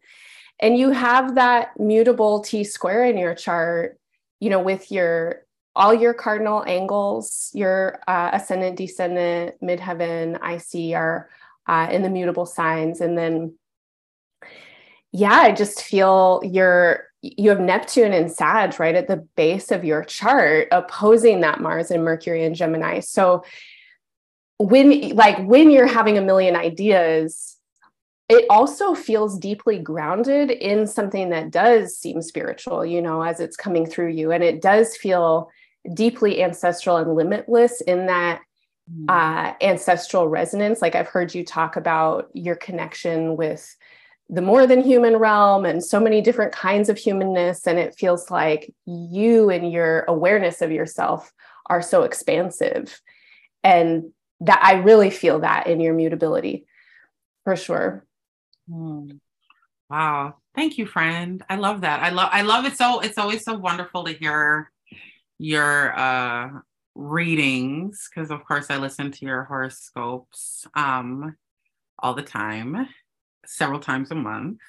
[0.61, 3.98] And you have that mutable T square in your chart,
[4.40, 5.42] you know, with your
[5.74, 11.30] all your cardinal angles, your uh, ascendant, descendant, midheaven, IC are
[11.66, 13.00] uh, in the mutable signs.
[13.00, 13.54] And then
[15.12, 19.84] yeah, I just feel you're you have Neptune and Sag right at the base of
[19.84, 23.00] your chart opposing that Mars and Mercury and Gemini.
[23.00, 23.44] So
[24.58, 27.56] when like when you're having a million ideas,
[28.31, 33.57] it also feels deeply grounded in something that does seem spiritual, you know, as it's
[33.57, 34.33] coming through you.
[34.33, 35.51] And it does feel
[35.95, 38.43] deeply ancestral and limitless in that
[38.91, 39.09] mm.
[39.09, 40.81] uh, ancestral resonance.
[40.81, 43.76] Like I've heard you talk about your connection with
[44.28, 47.66] the more than human realm and so many different kinds of humanness.
[47.66, 51.33] And it feels like you and your awareness of yourself
[51.66, 53.01] are so expansive.
[53.64, 56.64] And that I really feel that in your mutability
[57.45, 58.05] for sure.
[58.71, 59.18] Mm.
[59.89, 60.37] Wow.
[60.55, 61.43] Thank you, friend.
[61.49, 62.01] I love that.
[62.03, 64.71] I love I love it so it's always so wonderful to hear
[65.39, 66.51] your uh
[66.95, 71.37] readings because of course I listen to your horoscopes um
[71.99, 72.89] all the time
[73.47, 74.61] several times a month.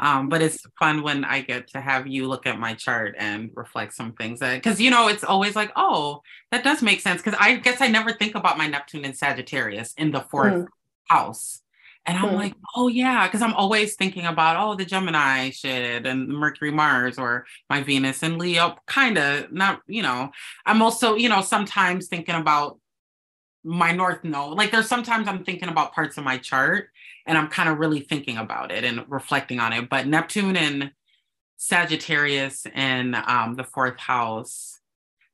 [0.00, 3.50] Um, but it's fun when I get to have you look at my chart and
[3.54, 6.22] reflect some things that, because you know, it's always like, oh,
[6.52, 7.20] that does make sense.
[7.20, 10.66] Because I guess I never think about my Neptune in Sagittarius in the fourth mm.
[11.08, 11.62] house.
[12.06, 12.36] And I'm mm.
[12.36, 17.18] like, oh, yeah, because I'm always thinking about, oh, the Gemini shit and Mercury, Mars,
[17.18, 20.30] or my Venus and Leo, kind of not, you know,
[20.64, 22.78] I'm also, you know, sometimes thinking about
[23.62, 24.56] my North Node.
[24.56, 26.88] Like there's sometimes I'm thinking about parts of my chart
[27.26, 29.90] and I'm kind of really thinking about it and reflecting on it.
[29.90, 30.92] But Neptune and
[31.58, 34.80] Sagittarius in um, the fourth house,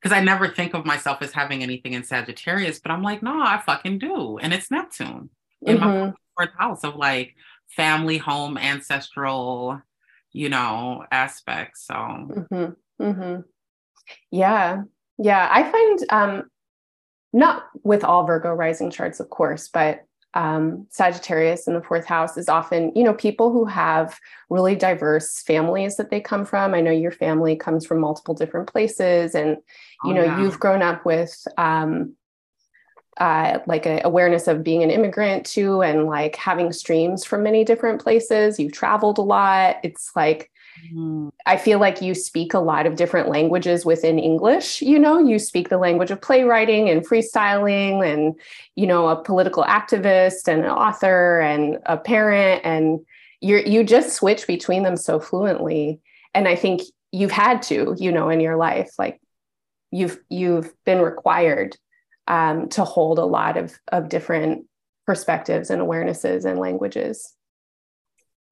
[0.03, 3.41] because I never think of myself as having anything in Sagittarius, but I'm like, no,
[3.41, 4.39] I fucking do.
[4.39, 5.31] And it's Neptune
[5.63, 6.07] in mm-hmm.
[6.07, 7.35] my fourth house of like
[7.69, 9.81] family, home, ancestral,
[10.33, 11.87] you know, aspects.
[11.87, 13.03] So, mm-hmm.
[13.03, 13.41] Mm-hmm.
[14.31, 14.83] yeah.
[15.19, 15.49] Yeah.
[15.51, 16.51] I find, um,
[17.33, 20.05] not with all Virgo rising charts, of course, but
[20.35, 24.19] um, Sagittarius in the fourth house is often, you know, people who have
[24.51, 26.75] really diverse families that they come from.
[26.75, 29.51] I know your family comes from multiple different places, and
[30.05, 30.41] you oh, know, yeah.
[30.41, 32.17] you've grown up with um,
[33.19, 37.65] uh, like an awareness of being an immigrant too, and like having streams from many
[37.65, 38.59] different places.
[38.59, 39.77] You've traveled a lot.
[39.83, 40.51] It's like
[40.93, 41.31] mm.
[41.47, 44.83] I feel like you speak a lot of different languages within English.
[44.83, 48.35] You know, you speak the language of playwriting and freestyling, and,
[48.75, 52.63] you know, a political activist and an author and a parent.
[52.65, 53.01] And
[53.41, 56.01] you're you just switch between them so fluently.
[56.35, 59.21] And I think you've had to, you know, in your life, like
[59.93, 61.77] you've you've been required
[62.27, 64.67] um, to hold a lot of of different
[65.07, 67.35] perspectives and awarenesses and languages.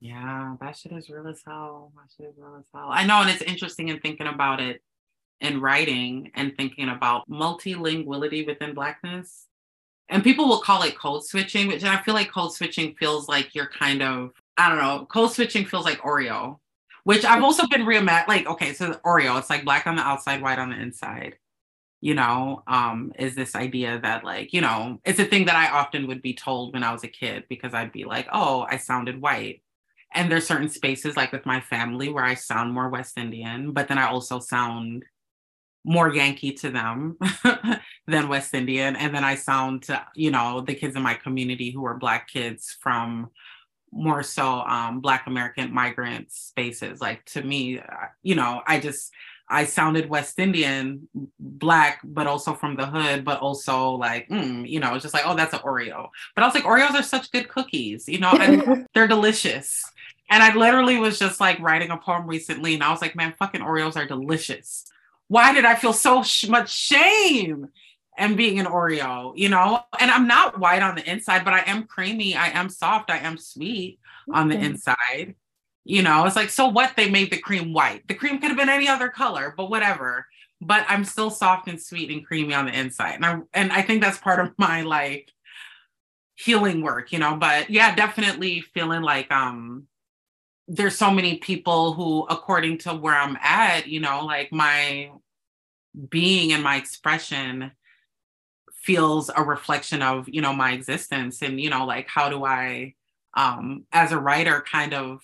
[0.01, 1.93] Yeah, that shit is real as hell.
[1.95, 2.89] That shit is real as hell.
[2.91, 4.83] I know, and it's interesting in thinking about it
[5.41, 9.47] in writing and thinking about multilinguality within Blackness.
[10.09, 13.55] And people will call it code switching, which I feel like code switching feels like
[13.55, 16.59] you're kind of, I don't know, code switching feels like Oreo,
[17.05, 18.29] which I've also been reimagined.
[18.29, 21.37] Like, okay, so Oreo, it's like black on the outside, white on the inside
[22.03, 25.70] you know, um, is this idea that, like, you know, it's a thing that I
[25.70, 28.78] often would be told when I was a kid because I'd be like, oh, I
[28.78, 29.62] sounded white.
[30.12, 33.86] And there's certain spaces, like with my family, where I sound more West Indian, but
[33.86, 35.05] then I also sound
[35.84, 37.18] more Yankee to them
[38.09, 38.96] than West Indian.
[38.96, 42.28] And then I sound to, you know, the kids in my community who are Black
[42.28, 43.30] kids from
[43.92, 47.00] more so um, Black American migrant spaces.
[47.00, 47.80] Like to me,
[48.24, 49.12] you know, I just,
[49.53, 51.07] I sounded West Indian,
[51.38, 55.24] black, but also from the hood, but also like, mm, you know, it's just like,
[55.26, 56.09] oh, that's an Oreo.
[56.34, 59.84] But I was like, Oreos are such good cookies, you know, and they're delicious.
[60.30, 63.34] And I literally was just like writing a poem recently, and I was like, man,
[63.38, 64.86] fucking Oreos are delicious.
[65.28, 67.68] Why did I feel so sh- much shame
[68.16, 69.80] and being an Oreo, you know?
[70.00, 73.18] And I'm not white on the inside, but I am creamy, I am soft, I
[73.18, 73.98] am sweet
[74.32, 75.34] on the inside.
[75.85, 76.95] You know, it's like, so what?
[76.97, 78.07] They made the cream white.
[78.07, 80.26] The cream could have been any other color, but whatever.
[80.61, 83.14] But I'm still soft and sweet and creamy on the inside.
[83.16, 85.30] And I and I think that's part of my like
[86.37, 87.37] healing work, you know.
[87.37, 89.89] But yeah, definitely feeling like um
[90.68, 95.11] there's so many people who, according to where I'm at, you know, like my
[96.09, 97.72] being and my expression
[98.72, 101.43] feels a reflection of, you know, my existence.
[101.43, 102.95] And, you know, like how do I
[103.35, 105.20] um as a writer kind of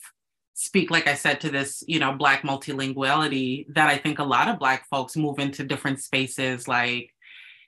[0.59, 4.48] speak like i said to this you know black multilinguality that i think a lot
[4.48, 7.14] of black folks move into different spaces like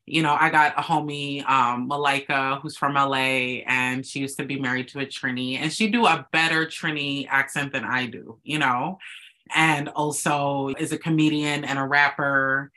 [0.07, 4.45] you know i got a homie um malika who's from la and she used to
[4.45, 8.41] be married to a trini and she do a better trini accent than i do
[8.43, 8.99] you know?
[9.55, 12.73] And also is a comedian and a rapper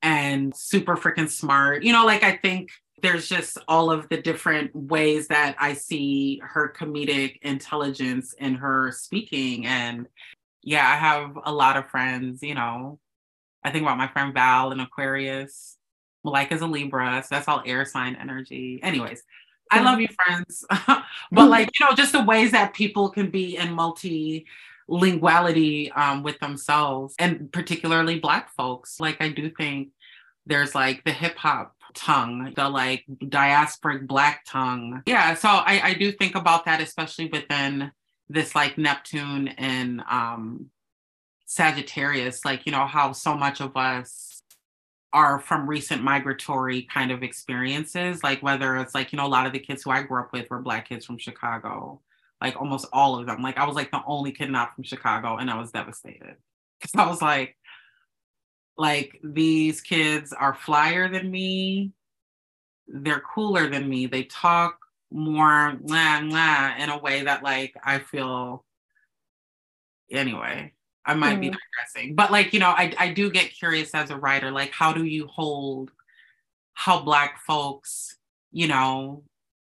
[0.00, 2.70] and super freaking smart you know like i think
[3.02, 8.92] there's just all of the different ways that I see her comedic intelligence in her
[8.92, 9.66] speaking.
[9.66, 10.08] And
[10.62, 12.98] yeah, I have a lot of friends, you know.
[13.64, 15.76] I think about my friend Val in Aquarius.
[16.24, 18.80] Malika's a Libra, so that's all air sign energy.
[18.82, 19.22] Anyways,
[19.70, 20.64] I love you, friends.
[21.32, 26.38] but like, you know, just the ways that people can be in multilinguality um, with
[26.40, 29.00] themselves, and particularly Black folks.
[29.00, 29.90] Like, I do think
[30.46, 35.02] there's like the hip hop tongue, the like diasporic black tongue.
[35.06, 37.92] Yeah, so I, I do think about that, especially within
[38.28, 40.70] this like Neptune and um
[41.48, 44.42] Sagittarius, like, you know, how so much of us
[45.14, 49.46] are from recent migratory kind of experiences, like whether it's like, you know, a lot
[49.46, 52.02] of the kids who I grew up with were black kids from Chicago,
[52.42, 53.40] like almost all of them.
[53.42, 56.36] Like I was like the only kid not from Chicago and I was devastated.
[56.82, 57.56] Cause I was like,
[58.78, 61.92] like these kids are flyer than me.
[62.86, 64.06] They're cooler than me.
[64.06, 64.78] They talk
[65.10, 68.64] more blah, blah, in a way that like i feel
[70.10, 70.72] anyway
[71.04, 71.40] i might mm.
[71.40, 72.14] be digressing.
[72.14, 75.04] But like you know I, I do get curious as a writer like how do
[75.04, 75.90] you hold
[76.74, 78.16] how black folks
[78.52, 79.22] you know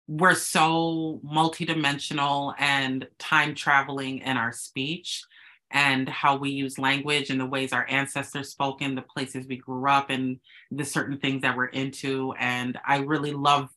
[0.09, 5.25] we're so multidimensional and time traveling in our speech
[5.71, 9.57] and how we use language and the ways our ancestors spoke in the places we
[9.57, 10.39] grew up and
[10.71, 13.69] the certain things that we're into and i really love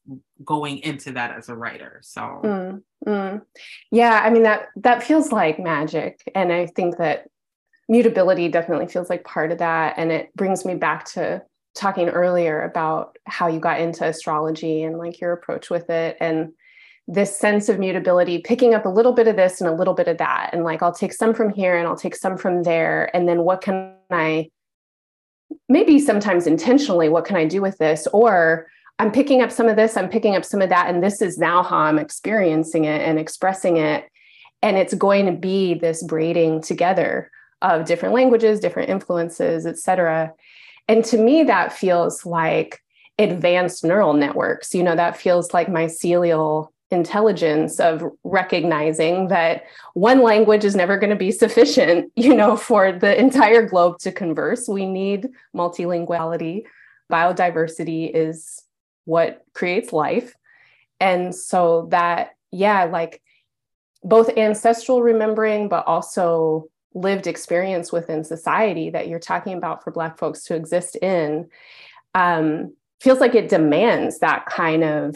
[0.43, 3.41] going into that as a writer so mm, mm.
[3.91, 7.27] yeah i mean that that feels like magic and i think that
[7.87, 11.41] mutability definitely feels like part of that and it brings me back to
[11.75, 16.51] talking earlier about how you got into astrology and like your approach with it and
[17.11, 20.07] this sense of mutability, picking up a little bit of this and a little bit
[20.07, 20.51] of that.
[20.53, 23.09] And like, I'll take some from here and I'll take some from there.
[23.15, 24.51] And then what can I,
[25.67, 28.05] maybe sometimes intentionally, what can I do with this?
[28.13, 28.67] Or
[28.99, 30.87] I'm picking up some of this, I'm picking up some of that.
[30.87, 34.05] And this is now how I'm experiencing it and expressing it.
[34.61, 37.31] And it's going to be this braiding together
[37.63, 40.31] of different languages, different influences, et cetera.
[40.87, 42.83] And to me, that feels like
[43.17, 44.75] advanced neural networks.
[44.75, 51.11] You know, that feels like mycelial intelligence of recognizing that one language is never going
[51.11, 54.67] to be sufficient you know for the entire globe to converse.
[54.67, 56.63] We need multilinguality.
[57.11, 58.63] Biodiversity is
[59.05, 60.35] what creates life.
[60.99, 63.21] And so that yeah like
[64.03, 70.17] both ancestral remembering but also lived experience within society that you're talking about for black
[70.17, 71.47] folks to exist in
[72.15, 75.15] um, feels like it demands that kind of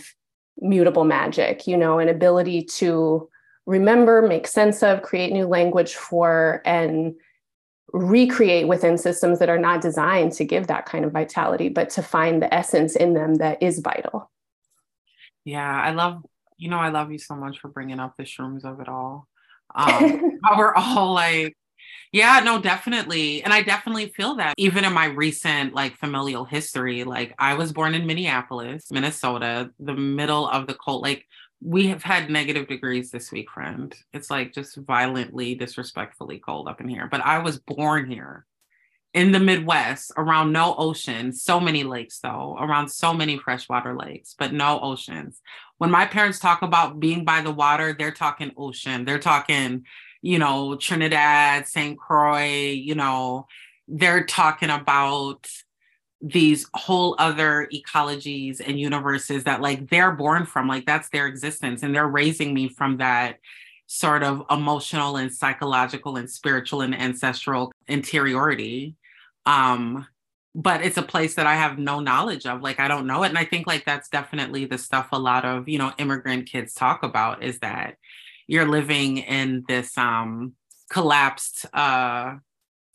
[0.60, 3.30] mutable magic you know an ability to
[3.66, 7.16] remember make sense of create new language for and
[7.92, 12.02] recreate within systems that are not designed to give that kind of vitality but to
[12.02, 14.32] find the essence in them that is vital.
[15.46, 16.24] Yeah i love
[16.58, 19.28] you know i love you so much for bringing up the shrooms of it all.
[19.76, 21.58] Um we're all like
[22.14, 23.44] yeah, no, definitely.
[23.44, 27.74] And I definitely feel that even in my recent like familial history, like I was
[27.74, 31.02] born in Minneapolis, Minnesota, the middle of the cold.
[31.02, 31.26] Like
[31.60, 33.96] we have had negative degrees this week, friend.
[34.14, 37.08] It's like just violently, disrespectfully cold up in here.
[37.10, 38.46] But I was born here
[39.16, 44.36] in the Midwest around no ocean, so many lakes though, around so many freshwater lakes,
[44.38, 45.42] but no oceans.
[45.80, 49.04] When my parents talk about being by the water, they're talking ocean.
[49.04, 49.86] They're talking
[50.24, 52.00] you know, Trinidad, St.
[52.00, 53.46] Croix, you know,
[53.90, 55.46] they're talking about
[56.22, 61.84] these whole other ecologies and universes that like they're born from, like that's their existence.
[61.84, 63.40] And they're raising me from that
[63.88, 68.96] sort of emotional and psychological and spiritual and ancestral interiority.
[69.46, 70.08] Um,
[70.56, 72.62] but it's a place that I have no knowledge of.
[72.62, 73.30] Like I don't know it.
[73.30, 76.74] And I think like that's definitely the stuff a lot of, you know, immigrant kids
[76.74, 77.98] talk about is that
[78.48, 80.54] you're living in this um
[80.90, 82.36] collapsed uh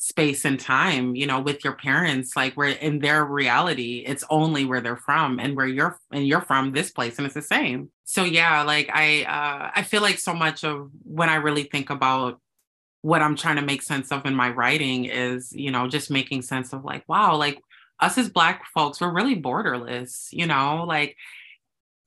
[0.01, 4.65] space and time you know with your parents like where in their reality it's only
[4.65, 7.91] where they're from and where you're and you're from this place and it's the same.
[8.05, 11.91] So yeah like i uh i feel like so much of when i really think
[11.91, 12.41] about
[13.03, 16.43] what i'm trying to make sense of in my writing is you know just making
[16.43, 17.61] sense of like wow like
[18.01, 21.17] us as black folks we're really borderless you know like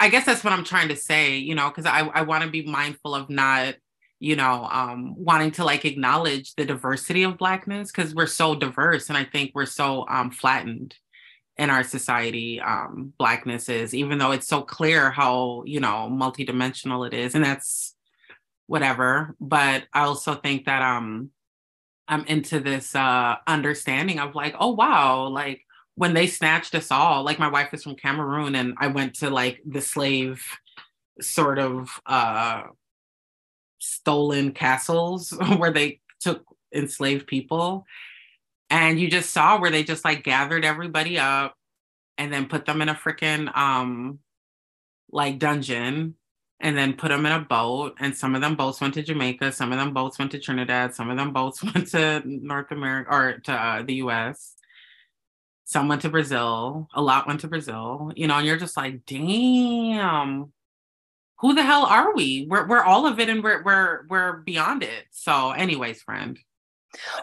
[0.02, 2.49] I guess that's what I'm trying to say, you know, because I, I want to
[2.49, 3.76] be mindful of not,
[4.20, 9.10] you know, um, wanting to like acknowledge the diversity of Blackness because we're so diverse.
[9.10, 10.95] And I think we're so um, flattened
[11.56, 17.06] in our society, um, Blackness is, even though it's so clear how, you know, multidimensional
[17.06, 17.36] it is.
[17.36, 17.95] And that's
[18.66, 19.36] whatever.
[19.39, 21.30] But I also think that um,
[22.08, 25.62] I'm into this uh, understanding of like, oh, wow, like,
[25.96, 29.30] when they snatched us all, like my wife is from Cameroon and I went to
[29.30, 30.44] like the slave
[31.20, 32.64] sort of uh
[33.80, 37.86] stolen castles where they took enslaved people.
[38.70, 41.56] And you just saw where they just like gathered everybody up
[42.18, 44.20] and then put them in a freaking um
[45.12, 46.16] like dungeon
[46.62, 47.96] and then put them in a boat.
[48.00, 50.96] And some of them boats went to Jamaica, some of them boats went to Trinidad,
[50.96, 54.56] some of them boats went to North America or to uh, the US
[55.72, 59.05] some went to Brazil, a lot went to Brazil, you know, and you're just like,
[59.05, 60.51] damn,
[61.39, 62.45] who the hell are we?
[62.49, 65.05] We're we're all of it and we're we're we're beyond it.
[65.11, 66.38] So, anyways, friend.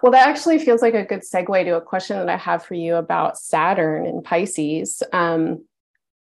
[0.02, 2.72] Well, that actually feels like a good segue to a question that I have for
[2.72, 5.02] you about Saturn and Pisces.
[5.12, 5.66] Um,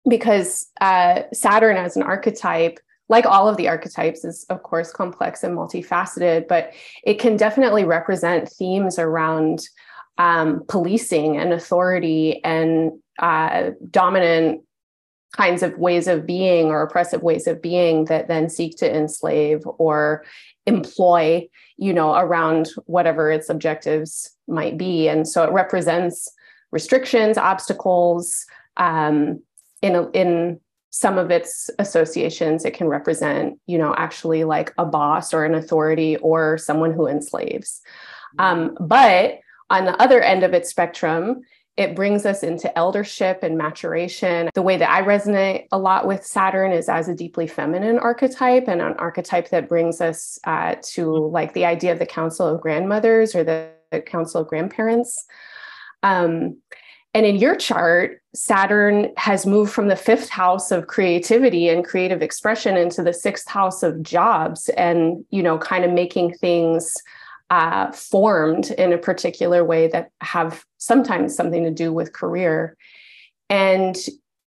[0.09, 5.45] because uh, Saturn as an archetype, like all of the archetypes, is of course complex
[5.45, 6.73] and multifaceted, but
[7.05, 9.61] it can definitely represent themes around
[10.17, 14.61] um, policing and authority and uh, dominant
[15.33, 19.61] kinds of ways of being or oppressive ways of being that then seek to enslave
[19.77, 20.23] or
[20.65, 21.47] employ
[21.77, 25.07] you know around whatever its objectives might be.
[25.07, 26.31] And so it represents
[26.71, 28.45] restrictions obstacles
[28.77, 29.41] um,
[29.81, 30.59] in in
[30.89, 35.53] some of its associations it can represent you know actually like a boss or an
[35.53, 37.81] authority or someone who enslaves.
[38.39, 39.39] Um, but
[39.69, 41.41] on the other end of its spectrum,
[41.77, 44.49] it brings us into eldership and maturation.
[44.55, 48.67] The way that I resonate a lot with Saturn is as a deeply feminine archetype
[48.67, 52.61] and an archetype that brings us uh, to like the idea of the council of
[52.61, 55.25] grandmothers or the, the council of grandparents.
[56.01, 56.57] Um,
[57.13, 62.21] and in your chart, Saturn has moved from the fifth house of creativity and creative
[62.21, 66.95] expression into the sixth house of jobs and, you know, kind of making things
[67.49, 72.75] uh, formed in a particular way that have sometimes something to do with career.
[73.49, 73.95] And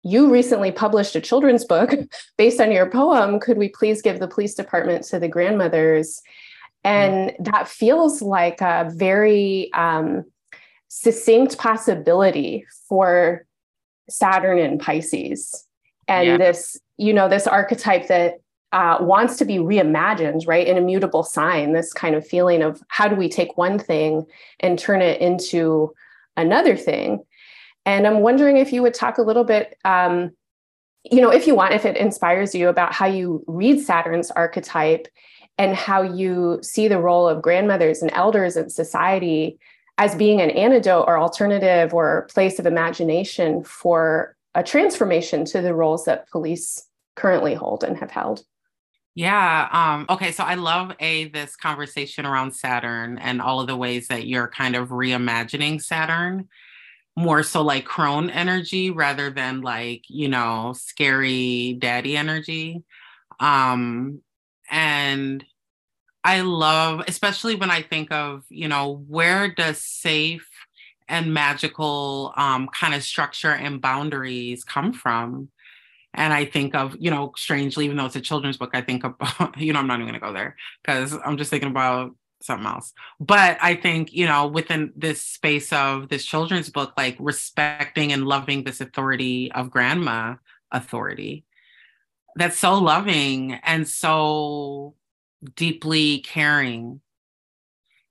[0.04, 1.94] you recently published a children's book
[2.38, 3.40] based on your poem.
[3.40, 6.22] Could we please give the police department to the grandmothers?
[6.84, 10.24] And that feels like a very um,
[10.88, 13.46] succinct possibility for
[14.10, 15.66] Saturn and Pisces.
[16.08, 16.38] And yeah.
[16.38, 18.40] this, you know, this archetype that
[18.72, 20.68] uh, wants to be reimagined, right?
[20.68, 24.26] An immutable sign, this kind of feeling of how do we take one thing
[24.60, 25.94] and turn it into
[26.38, 27.24] another thing?
[27.86, 30.32] And I'm wondering if you would talk a little bit, um,
[31.04, 35.08] you know, if you want, if it inspires you about how you read Saturn's archetype
[35.58, 39.58] and how you see the role of grandmothers and elders in society
[39.98, 45.74] as being an antidote or alternative or place of imagination for a transformation to the
[45.74, 48.44] roles that police currently hold and have held.
[49.20, 49.68] Yeah.
[49.74, 50.32] Um, okay.
[50.32, 54.48] So I love a this conversation around Saturn and all of the ways that you're
[54.48, 56.48] kind of reimagining Saturn,
[57.18, 62.82] more so like crone energy rather than like, you know, scary daddy energy.
[63.42, 64.22] Um,
[64.72, 65.44] and
[66.24, 70.50] I love, especially when I think of, you know, where does safe
[71.10, 75.50] and magical um, kind of structure and boundaries come from?
[76.14, 79.04] And I think of, you know, strangely, even though it's a children's book, I think
[79.04, 82.16] about, you know, I'm not even going to go there because I'm just thinking about
[82.42, 82.94] something else.
[83.20, 88.26] But I think, you know, within this space of this children's book, like respecting and
[88.26, 90.36] loving this authority of grandma
[90.72, 91.46] authority,
[92.36, 94.96] that's so loving and so
[95.56, 97.02] deeply caring.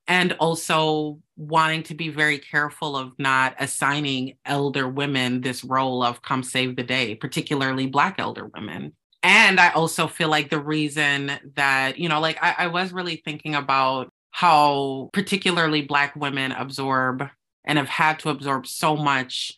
[0.06, 6.20] And also wanting to be very careful of not assigning elder women this role of
[6.20, 8.92] come save the day, particularly Black elder women.
[9.22, 13.22] And I also feel like the reason that, you know, like I, I was really
[13.24, 17.24] thinking about how particularly Black women absorb
[17.64, 19.52] and have had to absorb so much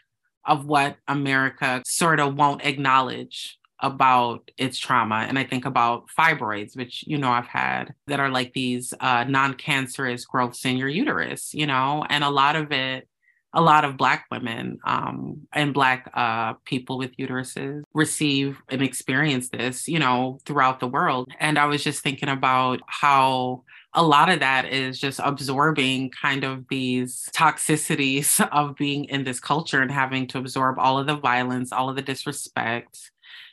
[0.45, 5.27] of what America sort of won't acknowledge about its trauma.
[5.29, 9.25] And I think about fibroids, which, you know, I've had that are like these uh,
[9.25, 13.09] non cancerous growths in your uterus, you know, and a lot of it,
[13.53, 19.49] a lot of Black women um, and Black uh, people with uteruses receive and experience
[19.49, 21.29] this, you know, throughout the world.
[21.41, 26.45] And I was just thinking about how a lot of that is just absorbing kind
[26.45, 31.17] of these toxicities of being in this culture and having to absorb all of the
[31.17, 33.10] violence, all of the disrespect,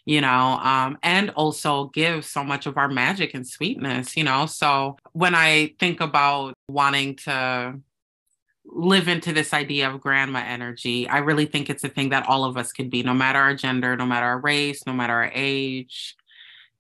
[0.07, 4.45] you know, um, and also give so much of our magic and sweetness, you know.
[4.45, 7.77] So when I think about wanting to
[8.63, 12.45] live into this idea of grandma energy, I really think it's a thing that all
[12.45, 15.31] of us could be, no matter our gender, no matter our race, no matter our
[15.35, 16.15] age.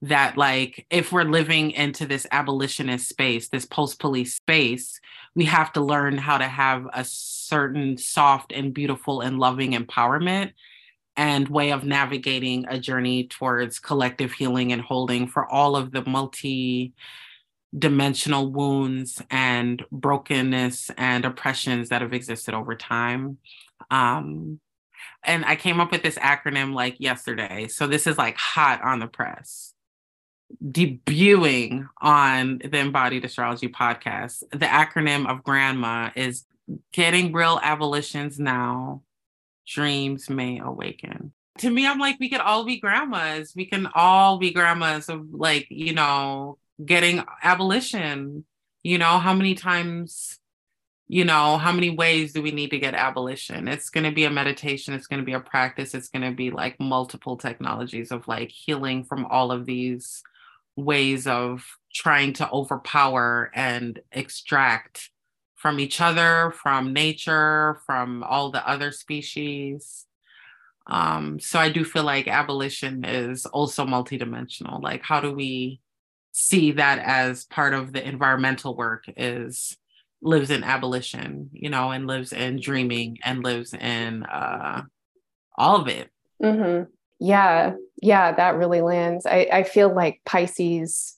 [0.03, 5.01] That, like, if we're living into this abolitionist space, this post police space,
[5.35, 10.53] we have to learn how to have a certain soft and beautiful and loving empowerment
[11.17, 16.05] and way of navigating a journey towards collective healing and holding for all of the
[16.05, 16.93] multi
[17.77, 23.39] dimensional wounds and brokenness and oppressions that have existed over time.
[23.91, 24.59] Um,
[25.23, 27.67] and I came up with this acronym like yesterday.
[27.67, 29.73] So this is like hot on the press.
[30.63, 34.43] Debuting on the Embodied Astrology podcast.
[34.51, 36.45] The acronym of grandma is
[36.93, 39.01] getting real abolitions now
[39.67, 41.33] dreams may awaken.
[41.59, 43.53] To me, I'm like, we could all be grandmas.
[43.55, 48.45] We can all be grandmas of like, you know, getting abolition.
[48.83, 50.39] You know, how many times,
[51.07, 53.67] you know, how many ways do we need to get abolition?
[53.67, 56.35] It's going to be a meditation, it's going to be a practice, it's going to
[56.35, 60.21] be like multiple technologies of like healing from all of these
[60.75, 65.09] ways of trying to overpower and extract
[65.57, 70.05] from each other, from nature, from all the other species.
[70.85, 74.81] Um, so I do feel like abolition is also multidimensional.
[74.81, 75.81] Like, how do we
[76.31, 79.05] see that as part of the environmental work?
[79.17, 79.75] Is
[80.21, 84.83] lives in abolition, you know, and lives in dreaming and lives in uh,
[85.57, 86.09] all of it.
[86.41, 86.89] Mm-hmm.
[87.19, 89.25] Yeah, yeah, that really lands.
[89.25, 91.16] I, I feel like Pisces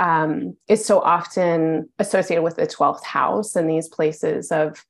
[0.00, 4.84] um, is so often associated with the 12th house and these places of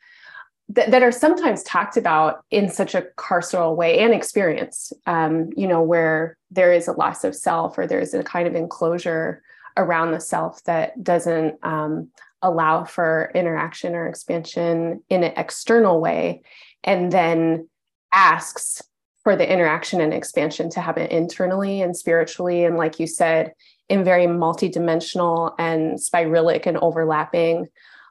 [0.75, 5.67] th- that are sometimes talked about in such a carceral way and experience um, you
[5.67, 9.43] know where there is a loss of self or there's a kind of enclosure
[9.77, 12.09] around the self that doesn't um,
[12.43, 16.41] allow for interaction or expansion in an external way
[16.85, 17.69] and then
[18.13, 18.81] asks
[19.23, 22.65] for the interaction and expansion to happen internally and spiritually.
[22.65, 23.53] And like you said
[23.91, 27.67] in very multidimensional and spiralic and overlapping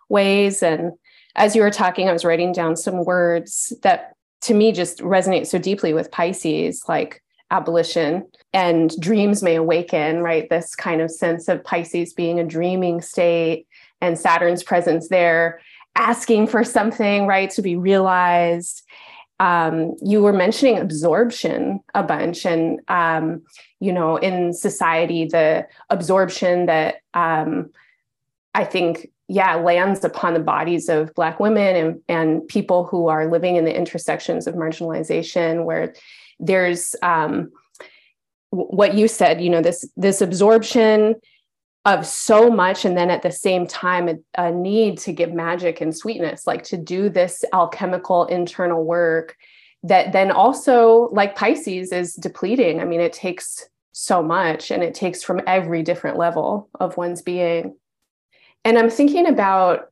[0.10, 0.62] ways.
[0.62, 0.92] And
[1.36, 5.48] as you were talking, I was writing down some words that to me just resonate
[5.48, 10.50] so deeply with Pisces, like abolition and dreams may awaken, right?
[10.50, 13.66] This kind of sense of Pisces being a dreaming state
[14.02, 15.62] and Saturn's presence there,
[15.96, 18.84] asking for something, right, to be realized.
[19.40, 23.42] Um, you were mentioning absorption a bunch, and um,
[23.80, 27.70] you know, in society, the absorption that um,
[28.54, 33.32] I think, yeah, lands upon the bodies of Black women and and people who are
[33.32, 35.94] living in the intersections of marginalization, where
[36.40, 37.52] there's um,
[38.50, 41.16] what you said, you know, this this absorption
[41.94, 45.82] of so much and then at the same time a, a, need to give magic
[45.82, 49.36] and sweetness like to do this alchemical internal work
[49.84, 52.80] that then also like pisces is depleting.
[52.80, 57.22] I mean it takes so much and it takes from every different level of one's
[57.22, 57.76] being.
[58.66, 59.92] And i'm thinking about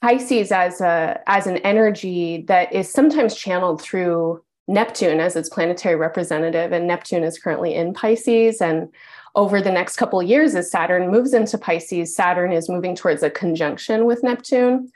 [0.00, 5.96] pisces as a as an energy that is sometimes channeled through neptune as its planetary
[5.96, 8.88] representative and neptune is currently in pisces and
[9.36, 13.22] over the next couple of years as Saturn moves into Pisces, Saturn is moving towards
[13.22, 14.90] a conjunction with Neptune.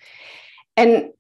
[0.77, 1.11] And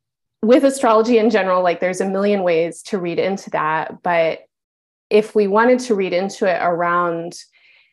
[0.42, 4.02] with astrology in general, like there's a million ways to read into that.
[4.02, 4.40] But
[5.10, 7.34] if we wanted to read into it around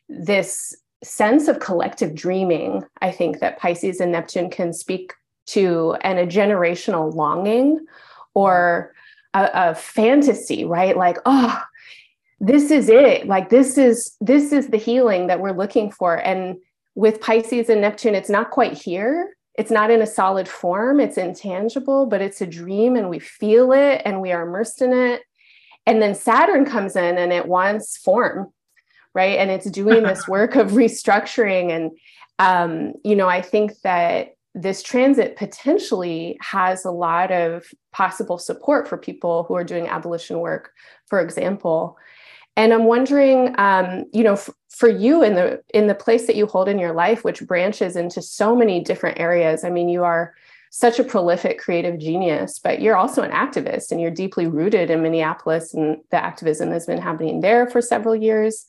[0.08, 0.74] this
[1.04, 5.12] sense of collective dreaming, I think that Pisces and Neptune can speak
[5.48, 7.84] to and a generational longing
[8.32, 8.94] or
[9.34, 10.96] a, a fantasy, right?
[10.96, 11.62] Like, oh,
[12.40, 13.26] this is it.
[13.26, 16.16] Like this is this is the healing that we're looking for.
[16.16, 16.56] And
[16.94, 19.34] with pisces and neptune it's not quite here.
[19.56, 21.00] It's not in a solid form.
[21.00, 24.92] It's intangible but it's a dream and we feel it and we are immersed in
[24.92, 25.22] it.
[25.86, 28.52] And then saturn comes in and it wants form
[29.14, 29.38] right?
[29.38, 31.72] And it's doing this work of restructuring.
[31.74, 31.90] And
[32.38, 38.88] um, you know i think that this transit potentially has a lot of possible support
[38.88, 40.72] for people who are doing abolition work
[41.06, 41.96] for example
[42.58, 46.36] and i'm wondering um, you know f- for you in the in the place that
[46.36, 50.04] you hold in your life which branches into so many different areas i mean you
[50.04, 50.34] are
[50.70, 55.02] such a prolific creative genius but you're also an activist and you're deeply rooted in
[55.02, 58.66] minneapolis and the activism has been happening there for several years.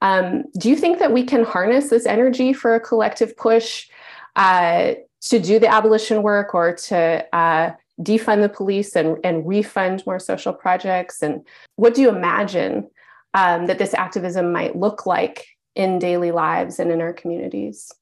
[0.00, 3.88] Um, do you think that we can harness this energy for a collective push
[4.36, 10.04] uh, to do the abolition work or to uh, defund the police and, and refund
[10.06, 11.22] more social projects?
[11.22, 11.46] And
[11.76, 12.90] what do you imagine
[13.34, 17.92] um, that this activism might look like in daily lives and in our communities?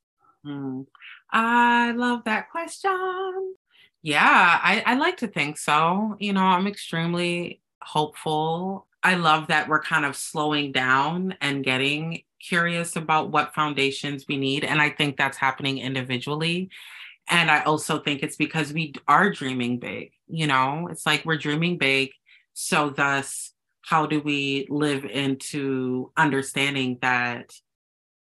[0.46, 0.86] Mm.
[1.32, 3.54] I love that question.
[4.02, 4.20] Yeah,
[4.62, 6.16] I, I like to think so.
[6.20, 8.86] You know, I'm extremely hopeful.
[9.02, 14.36] I love that we're kind of slowing down and getting curious about what foundations we
[14.36, 14.64] need.
[14.64, 16.70] And I think that's happening individually.
[17.28, 20.12] And I also think it's because we are dreaming big.
[20.28, 22.10] You know, it's like we're dreaming big.
[22.52, 23.51] So, thus,
[23.82, 27.54] how do we live into understanding that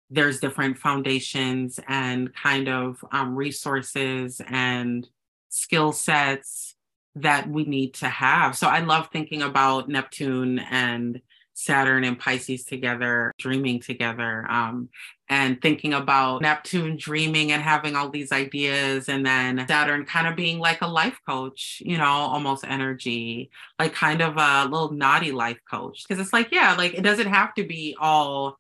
[0.10, 5.08] there's different foundations and kind of um, resources and
[5.50, 6.76] skill sets
[7.16, 8.58] that we need to have.
[8.58, 11.22] So I love thinking about Neptune and
[11.60, 14.88] Saturn and Pisces together, dreaming together, um,
[15.28, 20.38] and thinking about Neptune dreaming and having all these ideas, and then Saturn kind of
[20.38, 25.34] being like a life coach, you know, almost energy, like kind of a little naughty
[25.34, 26.05] life coach.
[26.07, 28.57] Cause it's like, yeah, like it doesn't have to be all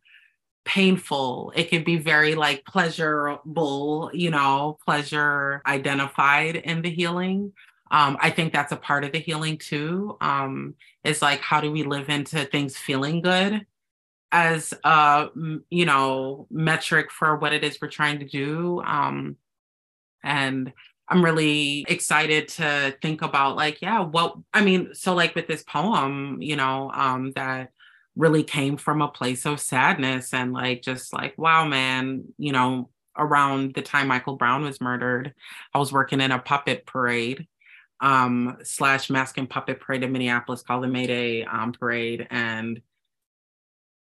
[0.65, 1.53] painful.
[1.55, 7.53] It can be very like pleasurable, you know, pleasure identified in the healing
[7.91, 10.17] um, I think that's a part of the healing too.
[10.21, 13.65] Um, is like how do we live into things feeling good
[14.31, 15.29] as a
[15.69, 18.81] you know metric for what it is we're trying to do.
[18.81, 19.37] Um,
[20.23, 20.73] and
[21.07, 25.63] I'm really excited to think about like yeah what I mean so like with this
[25.63, 27.71] poem you know um, that
[28.15, 32.89] really came from a place of sadness and like just like wow man you know
[33.17, 35.33] around the time Michael Brown was murdered
[35.73, 37.47] I was working in a puppet parade
[38.01, 42.27] um, slash mask and puppet parade in Minneapolis called the May Day um, Parade.
[42.29, 42.81] And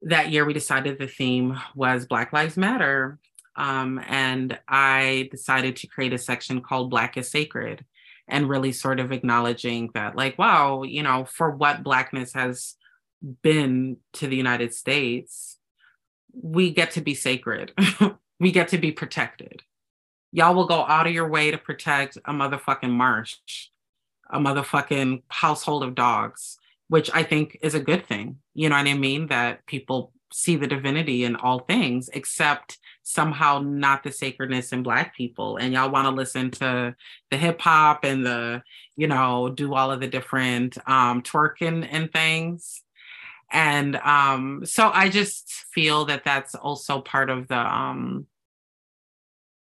[0.03, 3.19] that year we decided the theme was Black Lives Matter.
[3.57, 7.85] Um, and I decided to create a section called Black is Sacred
[8.29, 12.77] and really sort of acknowledging that, like, wow, you know, for what Blackness has
[13.43, 15.57] been to the United States,
[16.33, 17.73] we get to be sacred.
[18.41, 19.63] we get to be protected.
[20.31, 23.39] Y'all will go out of your way to protect a motherfucking marsh
[24.31, 26.59] a motherfucking household of dogs,
[26.89, 28.39] which I think is a good thing.
[28.55, 29.29] You know what I mean?
[29.29, 35.17] That people see the divinity in all things, except somehow not the sacredness in Black
[35.17, 35.57] people.
[35.57, 36.95] And y'all want to listen to
[37.31, 38.63] the hip hop and the,
[38.97, 42.83] you know, do all of the different um, twerking and things.
[43.51, 48.27] And um, so I just feel that that's also part of the um,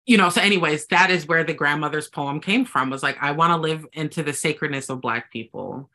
[0.05, 3.31] you know so anyways that is where the grandmother's poem came from was like i
[3.31, 5.89] want to live into the sacredness of black people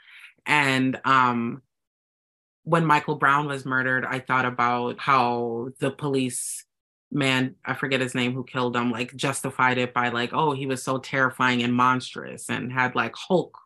[0.46, 1.62] And um,
[2.64, 6.64] when Michael Brown was murdered, I thought about how the police
[7.12, 10.66] man, I forget his name, who killed him, like justified it by like, oh, he
[10.66, 13.56] was so terrifying and monstrous and had like Hulk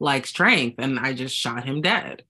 [0.00, 0.76] like strength.
[0.78, 2.24] And I just shot him dead.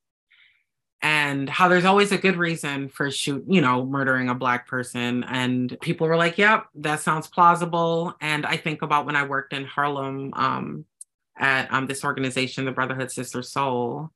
[1.04, 5.22] And how there's always a good reason for shoot, you know, murdering a black person.
[5.24, 8.16] And people were like, yep, that sounds plausible.
[8.22, 10.86] And I think about when I worked in Harlem um,
[11.36, 14.13] at um, this organization, the Brotherhood Sister Sol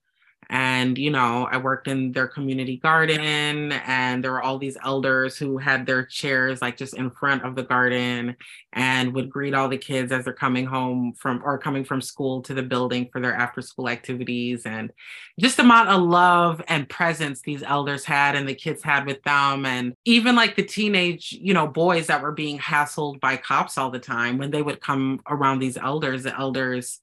[0.51, 5.37] and you know i worked in their community garden and there were all these elders
[5.37, 8.37] who had their chairs like just in front of the garden
[8.73, 12.43] and would greet all the kids as they're coming home from or coming from school
[12.43, 14.67] to the building for their after school activities.
[14.67, 14.93] And
[15.41, 19.23] just the amount of love and presence these elders had and the kids had with
[19.23, 19.67] them.
[19.67, 23.91] And even like the teenage you know boys that were being hassled by cops all
[23.91, 27.01] the time when they would come around these elders the elders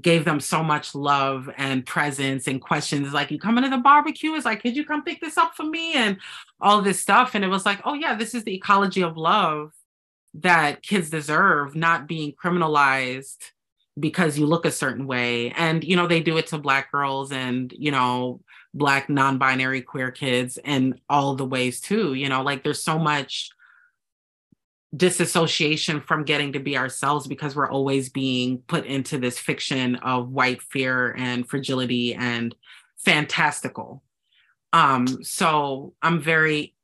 [0.00, 4.32] gave them so much love and presence and questions like you coming to the barbecue?
[4.32, 5.94] Is like could you come pick this up for me?
[5.94, 6.18] And
[6.60, 7.34] all this stuff.
[7.34, 9.72] And it was like oh yeah this is the ecology of love
[10.34, 13.50] that kids deserve not being criminalized
[14.00, 15.50] because you look a certain way.
[15.50, 18.40] And you know they do it to black girls and you know
[18.74, 23.50] black non-binary queer kids and all the ways too you know like there's so much
[24.94, 30.30] disassociation from getting to be ourselves because we're always being put into this fiction of
[30.30, 32.54] white fear and fragility and
[32.98, 34.02] fantastical.
[34.72, 36.74] Um, so I'm very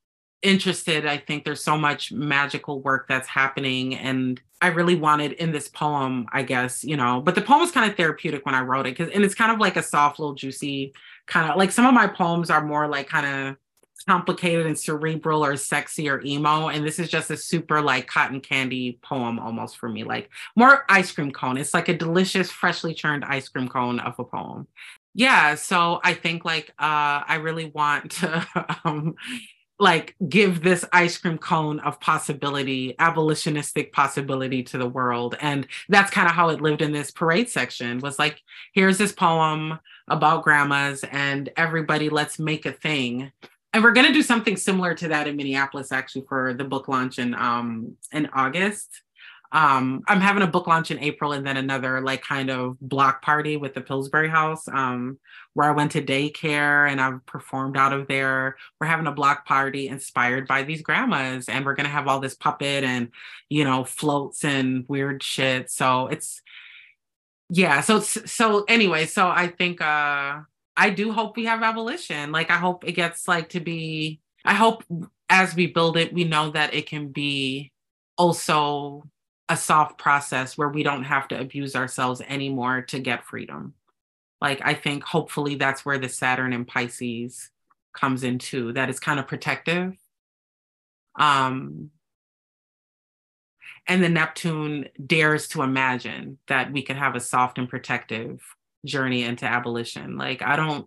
[0.42, 1.04] interested.
[1.04, 3.94] I think there's so much magical work that's happening.
[3.96, 7.70] And I really wanted in this poem, I guess, you know, but the poem was
[7.70, 10.18] kind of therapeutic when I wrote it because and it's kind of like a soft,
[10.18, 10.92] little juicy
[11.28, 13.56] kind of like some of my poems are more like kind of
[14.04, 16.68] complicated and cerebral or sexy or emo.
[16.68, 20.84] And this is just a super like cotton candy poem almost for me, like more
[20.88, 21.56] ice cream cone.
[21.56, 24.66] It's like a delicious, freshly churned ice cream cone of a poem.
[25.14, 25.54] Yeah.
[25.56, 28.46] So I think like uh I really want to
[28.84, 29.14] um
[29.80, 35.36] like give this ice cream cone of possibility, abolitionistic possibility to the world.
[35.40, 38.42] And that's kind of how it lived in this parade section was like,
[38.72, 39.78] here's this poem
[40.08, 43.30] about grandmas and everybody let's make a thing
[43.72, 46.88] and we're going to do something similar to that in Minneapolis actually for the book
[46.88, 49.02] launch in um in August.
[49.50, 53.22] Um, I'm having a book launch in April and then another like kind of block
[53.22, 55.18] party with the Pillsbury House, um,
[55.54, 58.56] where I went to daycare and I've performed out of there.
[58.78, 62.34] We're having a block party inspired by these grandmas, and we're gonna have all this
[62.34, 63.08] puppet and
[63.48, 65.70] you know floats and weird shit.
[65.70, 66.42] So it's
[67.48, 67.80] yeah.
[67.80, 70.40] So so anyway, so I think uh
[70.78, 72.30] I do hope we have abolition.
[72.30, 74.84] Like I hope it gets like to be I hope
[75.28, 77.72] as we build it, we know that it can be
[78.16, 79.02] also
[79.48, 83.74] a soft process where we don't have to abuse ourselves anymore to get freedom.
[84.40, 87.50] Like I think hopefully that's where the Saturn and Pisces
[87.92, 89.96] comes into that is kind of protective.
[91.18, 91.90] Um
[93.88, 98.40] and the Neptune dares to imagine that we could have a soft and protective
[98.88, 100.16] journey into abolition.
[100.16, 100.86] Like, I don't,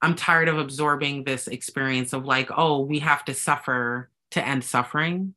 [0.00, 4.62] I'm tired of absorbing this experience of like, oh, we have to suffer to end
[4.62, 5.34] suffering.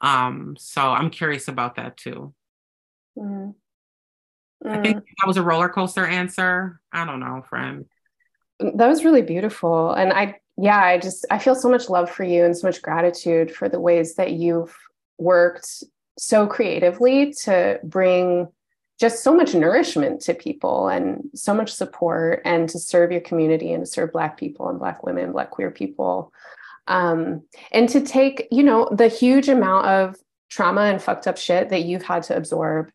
[0.00, 2.34] Um, so I'm curious about that too.
[3.16, 3.54] Mm.
[4.62, 4.70] Mm.
[4.70, 5.02] I think mm.
[5.20, 6.80] that was a roller coaster answer.
[6.92, 7.86] I don't know, friend.
[8.60, 9.92] That was really beautiful.
[9.92, 12.82] And I, yeah, I just, I feel so much love for you and so much
[12.82, 14.76] gratitude for the ways that you've
[15.18, 15.84] worked
[16.18, 18.48] so creatively to bring
[18.98, 23.72] just so much nourishment to people and so much support and to serve your community
[23.72, 26.32] and to serve black people and black women black queer people.
[26.86, 27.42] Um,
[27.72, 30.16] and to take you know the huge amount of
[30.50, 32.90] trauma and fucked up shit that you've had to absorb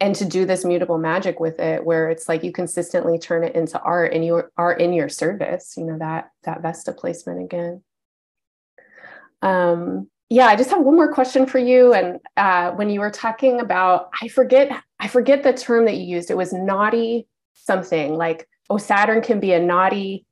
[0.00, 3.54] and to do this mutable magic with it where it's like you consistently turn it
[3.54, 7.82] into art and you are in your service you know that that vesta placement again.
[9.40, 11.92] Um yeah i just have one more question for you.
[11.94, 16.04] And uh, when you were talking about i forget i forget the term that you
[16.04, 16.30] used.
[16.30, 20.24] It was naughty something like oh saturn can be a naughty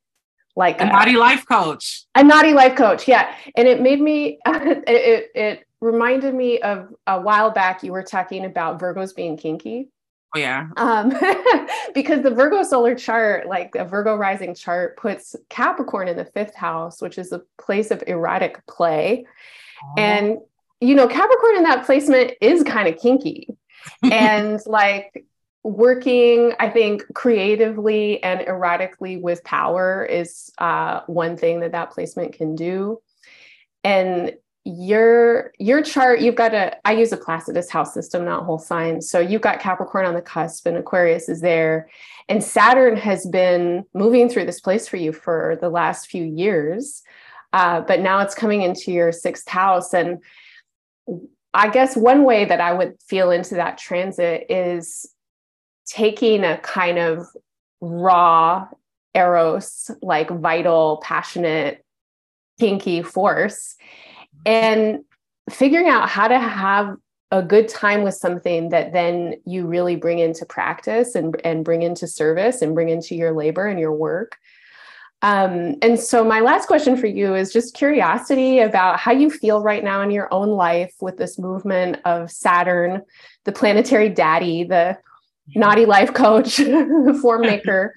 [0.54, 2.04] like a, a naughty life coach.
[2.14, 3.34] a naughty life coach yeah.
[3.56, 8.02] And it made me it, it, it reminded me of a while back you were
[8.02, 9.88] talking about virgos being kinky.
[10.34, 10.68] Oh yeah.
[10.76, 11.10] Um,
[11.94, 16.54] because the Virgo solar chart, like a Virgo rising chart, puts Capricorn in the fifth
[16.54, 19.24] house, which is a place of erotic play.
[19.96, 20.38] And,
[20.80, 23.56] you know, Capricorn in that placement is kind of kinky.
[24.02, 25.26] and like
[25.62, 32.34] working, I think, creatively and erotically with power is uh, one thing that that placement
[32.34, 33.00] can do.
[33.84, 34.34] And
[34.68, 39.00] your your chart you've got a i use a placidus house system not whole sign
[39.00, 41.88] so you've got capricorn on the cusp and aquarius is there
[42.28, 47.04] and saturn has been moving through this place for you for the last few years
[47.52, 50.18] uh, but now it's coming into your sixth house and
[51.54, 55.10] i guess one way that i would feel into that transit is
[55.86, 57.26] taking a kind of
[57.80, 58.66] raw
[59.14, 61.84] eros like vital passionate
[62.58, 63.76] kinky force
[64.44, 65.00] and
[65.50, 66.96] figuring out how to have
[67.32, 71.82] a good time with something that then you really bring into practice and, and bring
[71.82, 74.36] into service and bring into your labor and your work.
[75.26, 79.60] Um, and so, my last question for you is just curiosity about how you feel
[79.60, 83.02] right now in your own life with this movement of Saturn,
[83.42, 84.96] the planetary daddy, the
[85.56, 87.92] naughty life coach, the form maker.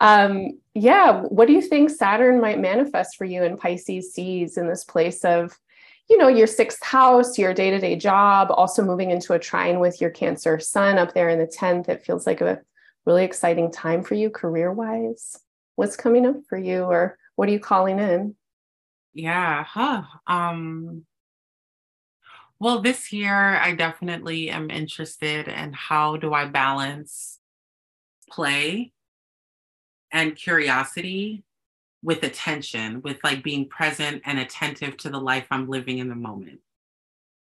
[0.00, 4.68] Um, yeah, what do you think Saturn might manifest for you in Pisces seas in
[4.68, 5.58] this place of
[6.10, 10.10] you know your sixth house your day-to-day job also moving into a trine with your
[10.10, 12.60] cancer sun up there in the 10th it feels like a
[13.06, 15.38] really exciting time for you career wise
[15.76, 18.34] what's coming up for you or what are you calling in
[19.12, 21.04] yeah huh um
[22.58, 27.38] well this year i definitely am interested in how do i balance
[28.30, 28.92] play
[30.12, 31.44] and curiosity
[32.04, 36.14] with attention, with like being present and attentive to the life I'm living in the
[36.14, 36.60] moment.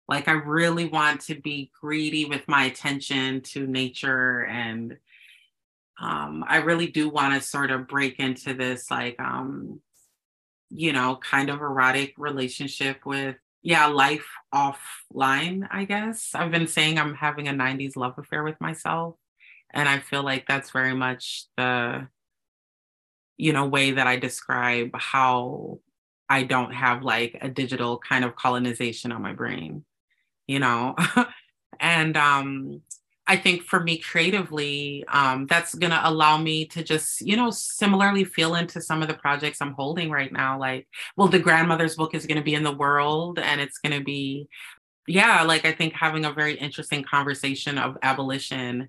[0.08, 4.96] Like I really want to be greedy with my attention to nature and
[5.98, 9.80] um, I really do want to sort of break into this like um,
[10.70, 16.30] you know, kind of erotic relationship with yeah, life offline, I guess.
[16.34, 19.16] I've been saying I'm having a 90s love affair with myself.
[19.72, 22.08] And I feel like that's very much the
[23.36, 25.78] you know way that i describe how
[26.28, 29.84] i don't have like a digital kind of colonization on my brain
[30.46, 30.94] you know
[31.80, 32.80] and um
[33.26, 37.50] i think for me creatively um that's going to allow me to just you know
[37.50, 41.96] similarly feel into some of the projects i'm holding right now like well the grandmother's
[41.96, 44.48] book is going to be in the world and it's going to be
[45.06, 48.88] yeah like i think having a very interesting conversation of abolition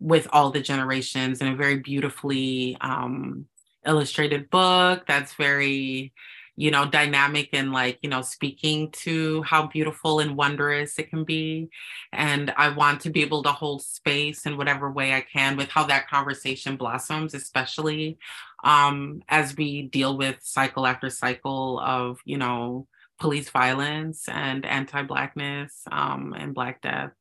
[0.00, 3.46] with all the generations in a very beautifully um
[3.86, 6.12] illustrated book that's very
[6.56, 11.24] you know dynamic and like you know speaking to how beautiful and wondrous it can
[11.24, 11.70] be.
[12.12, 15.68] And i want to be able to hold space in whatever way i can with
[15.68, 18.18] how that conversation blossoms especially
[18.64, 22.86] um as we deal with cycle after cycle of you know
[23.18, 27.12] police violence and anti-blackness um and black death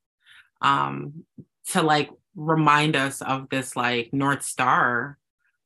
[0.62, 1.24] um
[1.68, 5.18] to like remind us of this like north star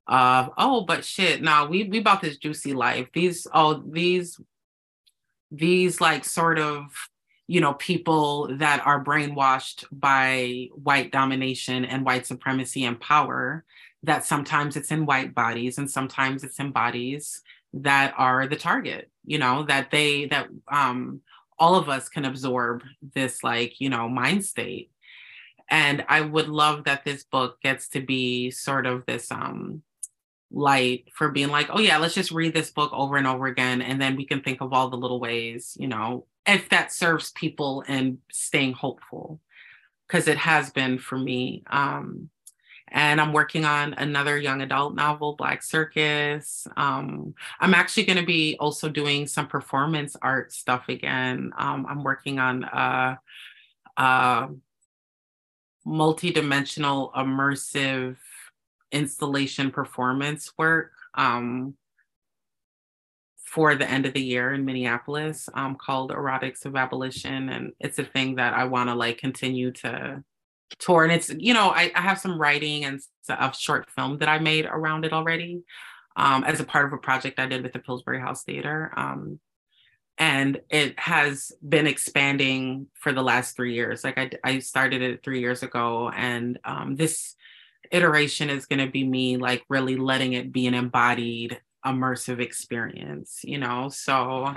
[0.07, 3.07] of oh but shit now we we bought this juicy life.
[3.13, 4.39] These oh these
[5.51, 6.85] these like sort of
[7.47, 13.63] you know people that are brainwashed by white domination and white supremacy and power
[14.03, 17.41] that sometimes it's in white bodies and sometimes it's in bodies
[17.73, 21.21] that are the target you know that they that um
[21.57, 22.83] all of us can absorb
[23.13, 24.91] this like you know mind state.
[25.69, 29.81] And i would love that this book gets to be sort of this um
[30.51, 33.81] light for being like, oh yeah, let's just read this book over and over again.
[33.81, 37.31] And then we can think of all the little ways, you know, if that serves
[37.31, 39.41] people and staying hopeful.
[40.07, 41.63] Cause it has been for me.
[41.67, 42.29] Um,
[42.89, 46.67] and I'm working on another young adult novel, Black Circus.
[46.77, 51.51] Um, I'm actually going to be also doing some performance art stuff again.
[51.57, 53.19] Um, I'm working on a,
[53.97, 54.49] a
[55.83, 58.17] multi-dimensional immersive
[58.95, 61.75] installation performance work um,
[63.43, 67.49] for the end of the year in Minneapolis um, called Erotics of Abolition.
[67.49, 70.23] And it's a thing that I want to like continue to
[70.79, 71.03] tour.
[71.03, 72.99] And it's, you know, I, I have some writing and
[73.29, 75.63] a short film that I made around it already
[76.15, 78.91] um, as a part of a project I did with the Pillsbury House Theater.
[78.95, 79.39] Um,
[80.17, 84.03] and it has been expanding for the last three years.
[84.03, 87.35] Like I, I started it three years ago, and um, this
[87.91, 93.41] iteration is going to be me like really letting it be an embodied immersive experience
[93.43, 93.89] you know?
[93.89, 94.53] So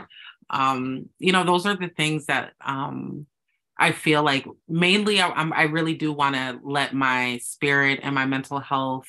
[0.50, 3.26] um you know those are the things that um
[3.78, 8.26] i feel like mainly i, I really do want to let my spirit and my
[8.26, 9.08] mental health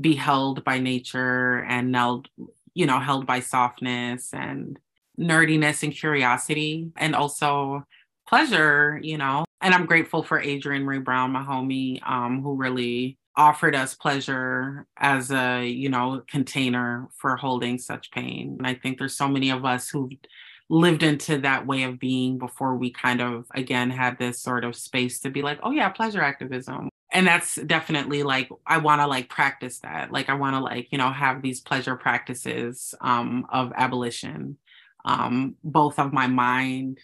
[0.00, 2.28] be held by nature and held
[2.74, 4.78] you know held by softness and
[5.18, 7.84] nerdiness and curiosity and also
[8.28, 9.44] pleasure you know?
[9.60, 14.86] And i'm grateful for adrienne maree brown my homie um, who really offered us pleasure
[14.96, 18.56] as a you know container for holding such pain.
[18.58, 20.12] And i think there's so many of us who've
[20.68, 24.76] lived into that way of being before we kind of again had this sort of
[24.76, 26.88] space to be like oh yeah pleasure activism.
[27.12, 30.12] And that's definitely like i want to like practice that.
[30.12, 34.56] Like i want to like you know have these pleasure practices um of abolition
[35.04, 36.98] um both of my mind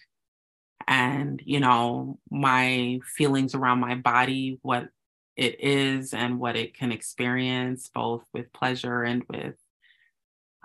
[0.87, 4.89] and you know my feelings around my body what
[5.37, 9.55] it is and what it can experience both with pleasure and with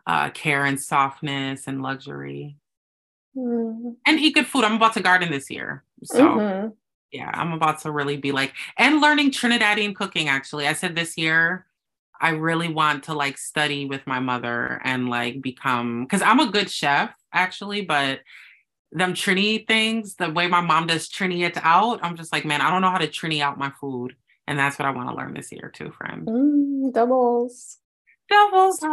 [0.07, 2.57] uh, care and softness and luxury
[3.37, 3.91] mm-hmm.
[4.07, 6.69] and eat good food i'm about to garden this year so mm-hmm.
[7.13, 11.17] yeah i'm about to really be like and learning trinidadian cooking actually i said this
[11.17, 11.67] year
[12.21, 16.51] i really want to like study with my mother and like become because i'm a
[16.51, 18.21] good chef actually but
[18.93, 22.61] them Trini things, the way my mom does Trini it out, I'm just like, man,
[22.61, 24.15] I don't know how to Trini out my food.
[24.53, 26.27] And that's what I want to learn this year too, friend.
[26.27, 27.79] Mm, doubles.
[28.29, 28.81] Doubles.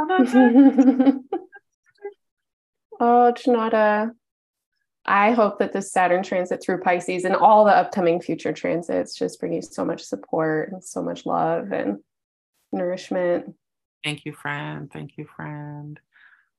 [2.98, 4.11] oh, Junauda.
[5.06, 9.41] I hope that this Saturn transit through Pisces and all the upcoming future transits just
[9.41, 11.98] bring you so much support and so much love and
[12.72, 13.53] nourishment.
[14.02, 14.90] Thank you, friend.
[14.90, 15.99] Thank you, friend.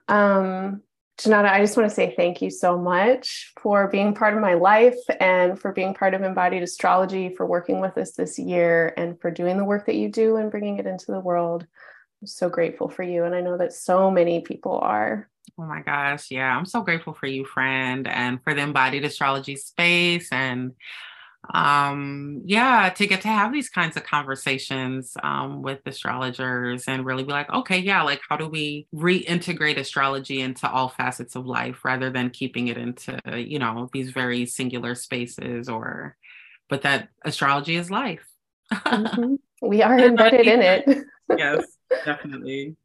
[0.08, 0.82] Um,
[1.20, 4.54] Junauda, I just want to say thank you so much for being part of my
[4.54, 9.20] life and for being part of Embodied Astrology, for working with us this year, and
[9.20, 11.66] for doing the work that you do and bringing it into the world.
[12.22, 13.24] I'm so grateful for you.
[13.24, 15.28] And I know that so many people are.
[15.58, 16.30] Oh my gosh.
[16.30, 16.56] Yeah.
[16.56, 20.72] I'm so grateful for you, friend, and for the Embodied Astrology space and
[21.54, 27.24] um yeah to get to have these kinds of conversations um with astrologers and really
[27.24, 31.84] be like okay yeah like how do we reintegrate astrology into all facets of life
[31.84, 36.14] rather than keeping it into you know these very singular spaces or
[36.68, 38.24] but that astrology is life.
[38.86, 39.34] Mm-hmm.
[39.62, 41.04] we are embedded in it.
[41.38, 41.64] Yes
[42.04, 42.76] definitely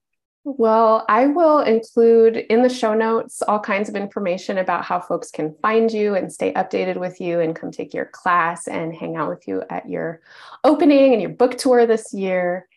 [0.48, 5.32] well, I will include in the show notes all kinds of information about how folks
[5.32, 9.16] can find you and stay updated with you and come take your class and hang
[9.16, 10.22] out with you at your
[10.64, 12.68] opening and your book tour this year.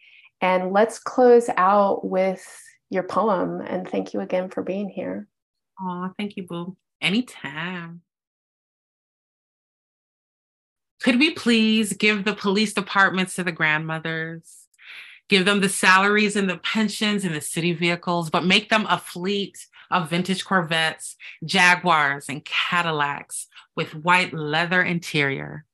[0.41, 2.43] And let's close out with
[2.89, 3.61] your poem.
[3.61, 5.29] And thank you again for being here.
[5.79, 6.75] Oh, thank you, Boo.
[7.03, 8.01] Anytime.
[11.03, 14.68] Could we please give the police departments to the grandmothers?
[15.29, 18.99] Give them the salaries and the pensions and the city vehicles, but make them a
[18.99, 23.47] fleet of vintage Corvettes, Jaguars, and Cadillacs
[23.77, 25.65] with white leather interior,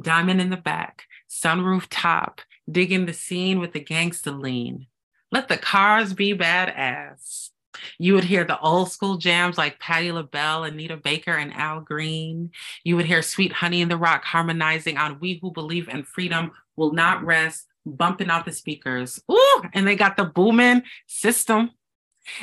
[0.00, 4.86] diamond in the back, sunroof top, digging the scene with the gangster lean.
[5.30, 7.50] Let the cars be badass.
[7.98, 11.80] You would hear the old school jams like Patti LaBelle, and Anita Baker, and Al
[11.80, 12.50] Green.
[12.84, 16.52] You would hear Sweet Honey in the Rock harmonizing on We Who Believe in Freedom
[16.76, 19.22] Will Not Rest bumping out the speakers.
[19.30, 21.70] Ooh, and they got the booming system.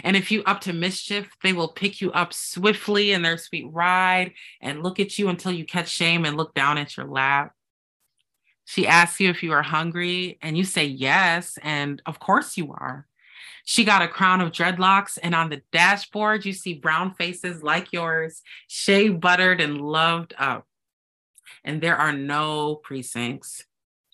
[0.03, 3.66] And if you up to mischief, they will pick you up swiftly in their sweet
[3.72, 7.53] ride and look at you until you catch shame and look down at your lap.
[8.66, 11.57] She asks you if you are hungry, and you say yes.
[11.64, 13.07] And of course you are.
[13.64, 17.94] She got a crown of dreadlocks, and on the dashboard, you see brown faces like
[17.94, 20.68] yours, shaved, buttered, and loved up.
[21.64, 23.66] And there are no precincts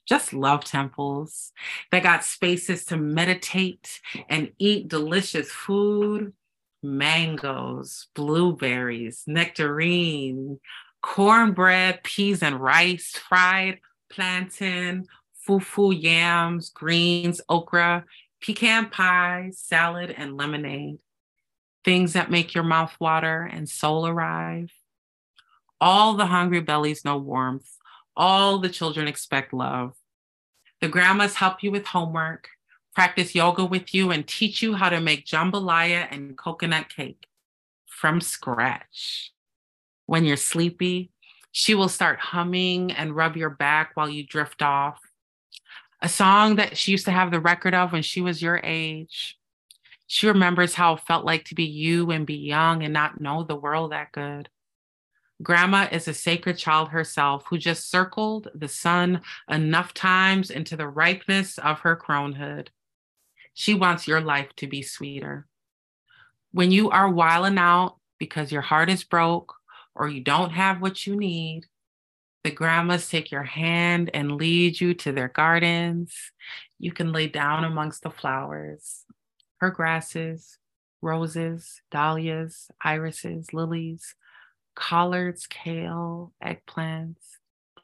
[0.05, 1.51] just love temples.
[1.91, 6.33] They got spaces to meditate and eat delicious food,
[6.83, 10.59] mangoes, blueberries, nectarine,
[11.01, 13.79] cornbread, peas and rice, fried
[14.09, 15.05] plantain,
[15.47, 18.05] fufu yams, greens, okra,
[18.41, 20.99] pecan pie, salad, and lemonade.
[21.83, 24.71] Things that make your mouth water and soul arrive.
[25.79, 27.74] All the hungry bellies know warmth
[28.15, 29.93] all the children expect love.
[30.81, 32.49] The grandmas help you with homework,
[32.93, 37.25] practice yoga with you, and teach you how to make jambalaya and coconut cake
[37.85, 39.31] from scratch.
[40.05, 41.11] When you're sleepy,
[41.51, 44.99] she will start humming and rub your back while you drift off.
[46.01, 49.37] A song that she used to have the record of when she was your age.
[50.07, 53.43] She remembers how it felt like to be you and be young and not know
[53.43, 54.49] the world that good.
[55.43, 60.87] Grandma is a sacred child herself who just circled the sun enough times into the
[60.87, 62.67] ripeness of her cronehood.
[63.53, 65.47] She wants your life to be sweeter.
[66.51, 69.53] When you are wiling out because your heart is broke
[69.93, 71.65] or you don't have what you need,
[72.45, 76.13] the grandmas take your hand and lead you to their gardens.
[76.79, 79.03] You can lay down amongst the flowers,
[79.57, 80.59] her grasses,
[81.01, 84.15] roses, dahlias, irises, lilies,
[84.75, 87.37] collards, kale, eggplants,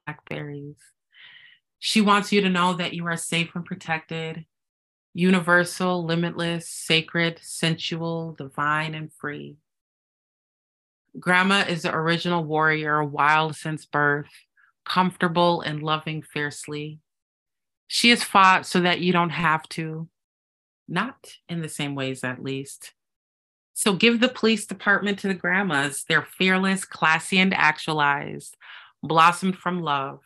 [0.05, 0.77] blackberries.
[1.80, 4.45] She wants you to know that you are safe and protected,
[5.13, 9.57] universal, limitless, sacred, sensual, divine, and free.
[11.19, 14.30] Grandma is the original warrior, wild since birth,
[14.85, 16.99] comfortable and loving fiercely.
[17.88, 20.07] She has fought so that you don't have to,
[20.88, 22.93] not in the same ways, at least.
[23.73, 26.06] So give the police department to the grandmas.
[26.07, 28.57] They're fearless, classy, and actualized,
[29.02, 30.19] blossomed from love.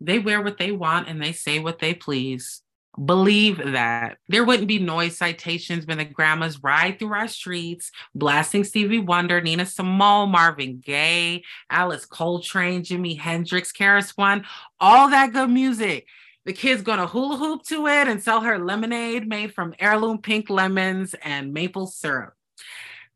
[0.00, 2.62] They wear what they want and they say what they please.
[3.02, 4.16] Believe that.
[4.28, 9.42] There wouldn't be noise citations when the grandmas ride through our streets, blasting Stevie Wonder,
[9.42, 14.46] Nina Simone, Marvin Gaye, Alice Coltrane, Jimi Hendrix, KRS One,
[14.80, 16.06] all that good music.
[16.46, 20.48] The kid's gonna hula hoop to it and sell her lemonade made from heirloom pink
[20.48, 22.35] lemons and maple syrup.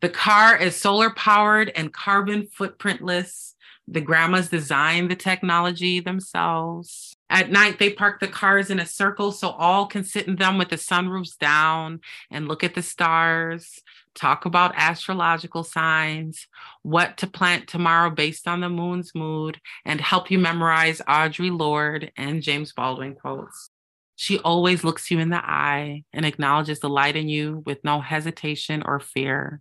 [0.00, 3.54] The car is solar powered and carbon footprintless.
[3.86, 7.14] The grandmas design the technology themselves.
[7.28, 10.58] At night, they park the cars in a circle so all can sit in them
[10.58, 12.00] with the sunroofs down
[12.30, 13.78] and look at the stars,
[14.14, 16.46] talk about astrological signs,
[16.82, 22.10] what to plant tomorrow based on the moon's mood, and help you memorize Audre Lorde
[22.16, 23.70] and James Baldwin quotes.
[24.16, 28.00] She always looks you in the eye and acknowledges the light in you with no
[28.00, 29.60] hesitation or fear.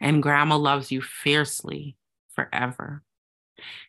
[0.00, 1.96] And grandma loves you fiercely
[2.34, 3.02] forever.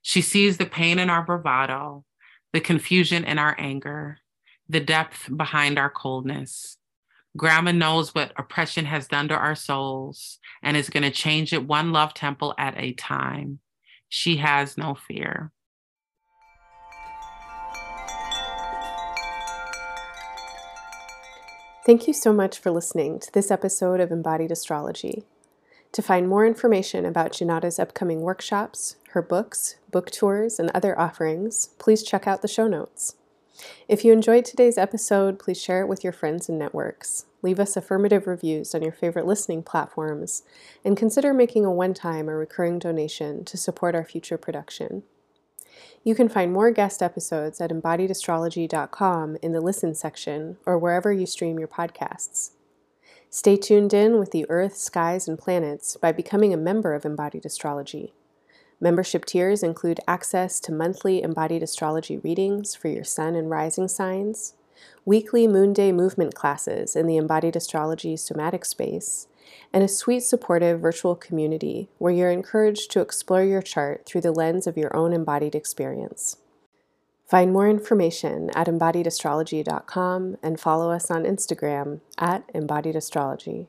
[0.02, 2.06] She sees the pain in our bravado,
[2.52, 4.20] the confusion in our anger,
[4.70, 6.78] the depth behind our coldness.
[7.36, 11.66] Grandma knows what oppression has done to our souls and is going to change it
[11.66, 13.60] one love temple at a time.
[14.08, 15.52] She has no fear.
[21.86, 25.24] Thank you so much for listening to this episode of Embodied Astrology.
[25.94, 31.68] To find more information about Junauda's upcoming workshops, her books, book tours, and other offerings,
[31.78, 33.16] please check out the show notes.
[33.88, 37.26] If you enjoyed today's episode, please share it with your friends and networks.
[37.44, 40.42] Leave us affirmative reviews on your favorite listening platforms,
[40.84, 45.04] and consider making a one time or recurring donation to support our future production.
[46.04, 51.28] You can find more guest episodes at embodiedastrology.com in the Listen section or wherever you
[51.28, 52.52] stream your podcasts.
[53.36, 57.48] Stay tuned in with the Earth, skies, and planets by becoming a member of Embodied
[57.48, 58.14] Astrology.
[58.80, 64.54] Membership tiers include access to monthly embodied astrology readings for your sun and rising signs,
[65.04, 69.26] weekly moon day movement classes in the embodied astrology somatic space,
[69.74, 74.32] and a sweet, supportive virtual community where you're encouraged to explore your chart through the
[74.32, 76.38] lens of your own embodied experience.
[77.34, 83.66] Find more information at embodiedastrology.com and follow us on Instagram at embodiedastrology.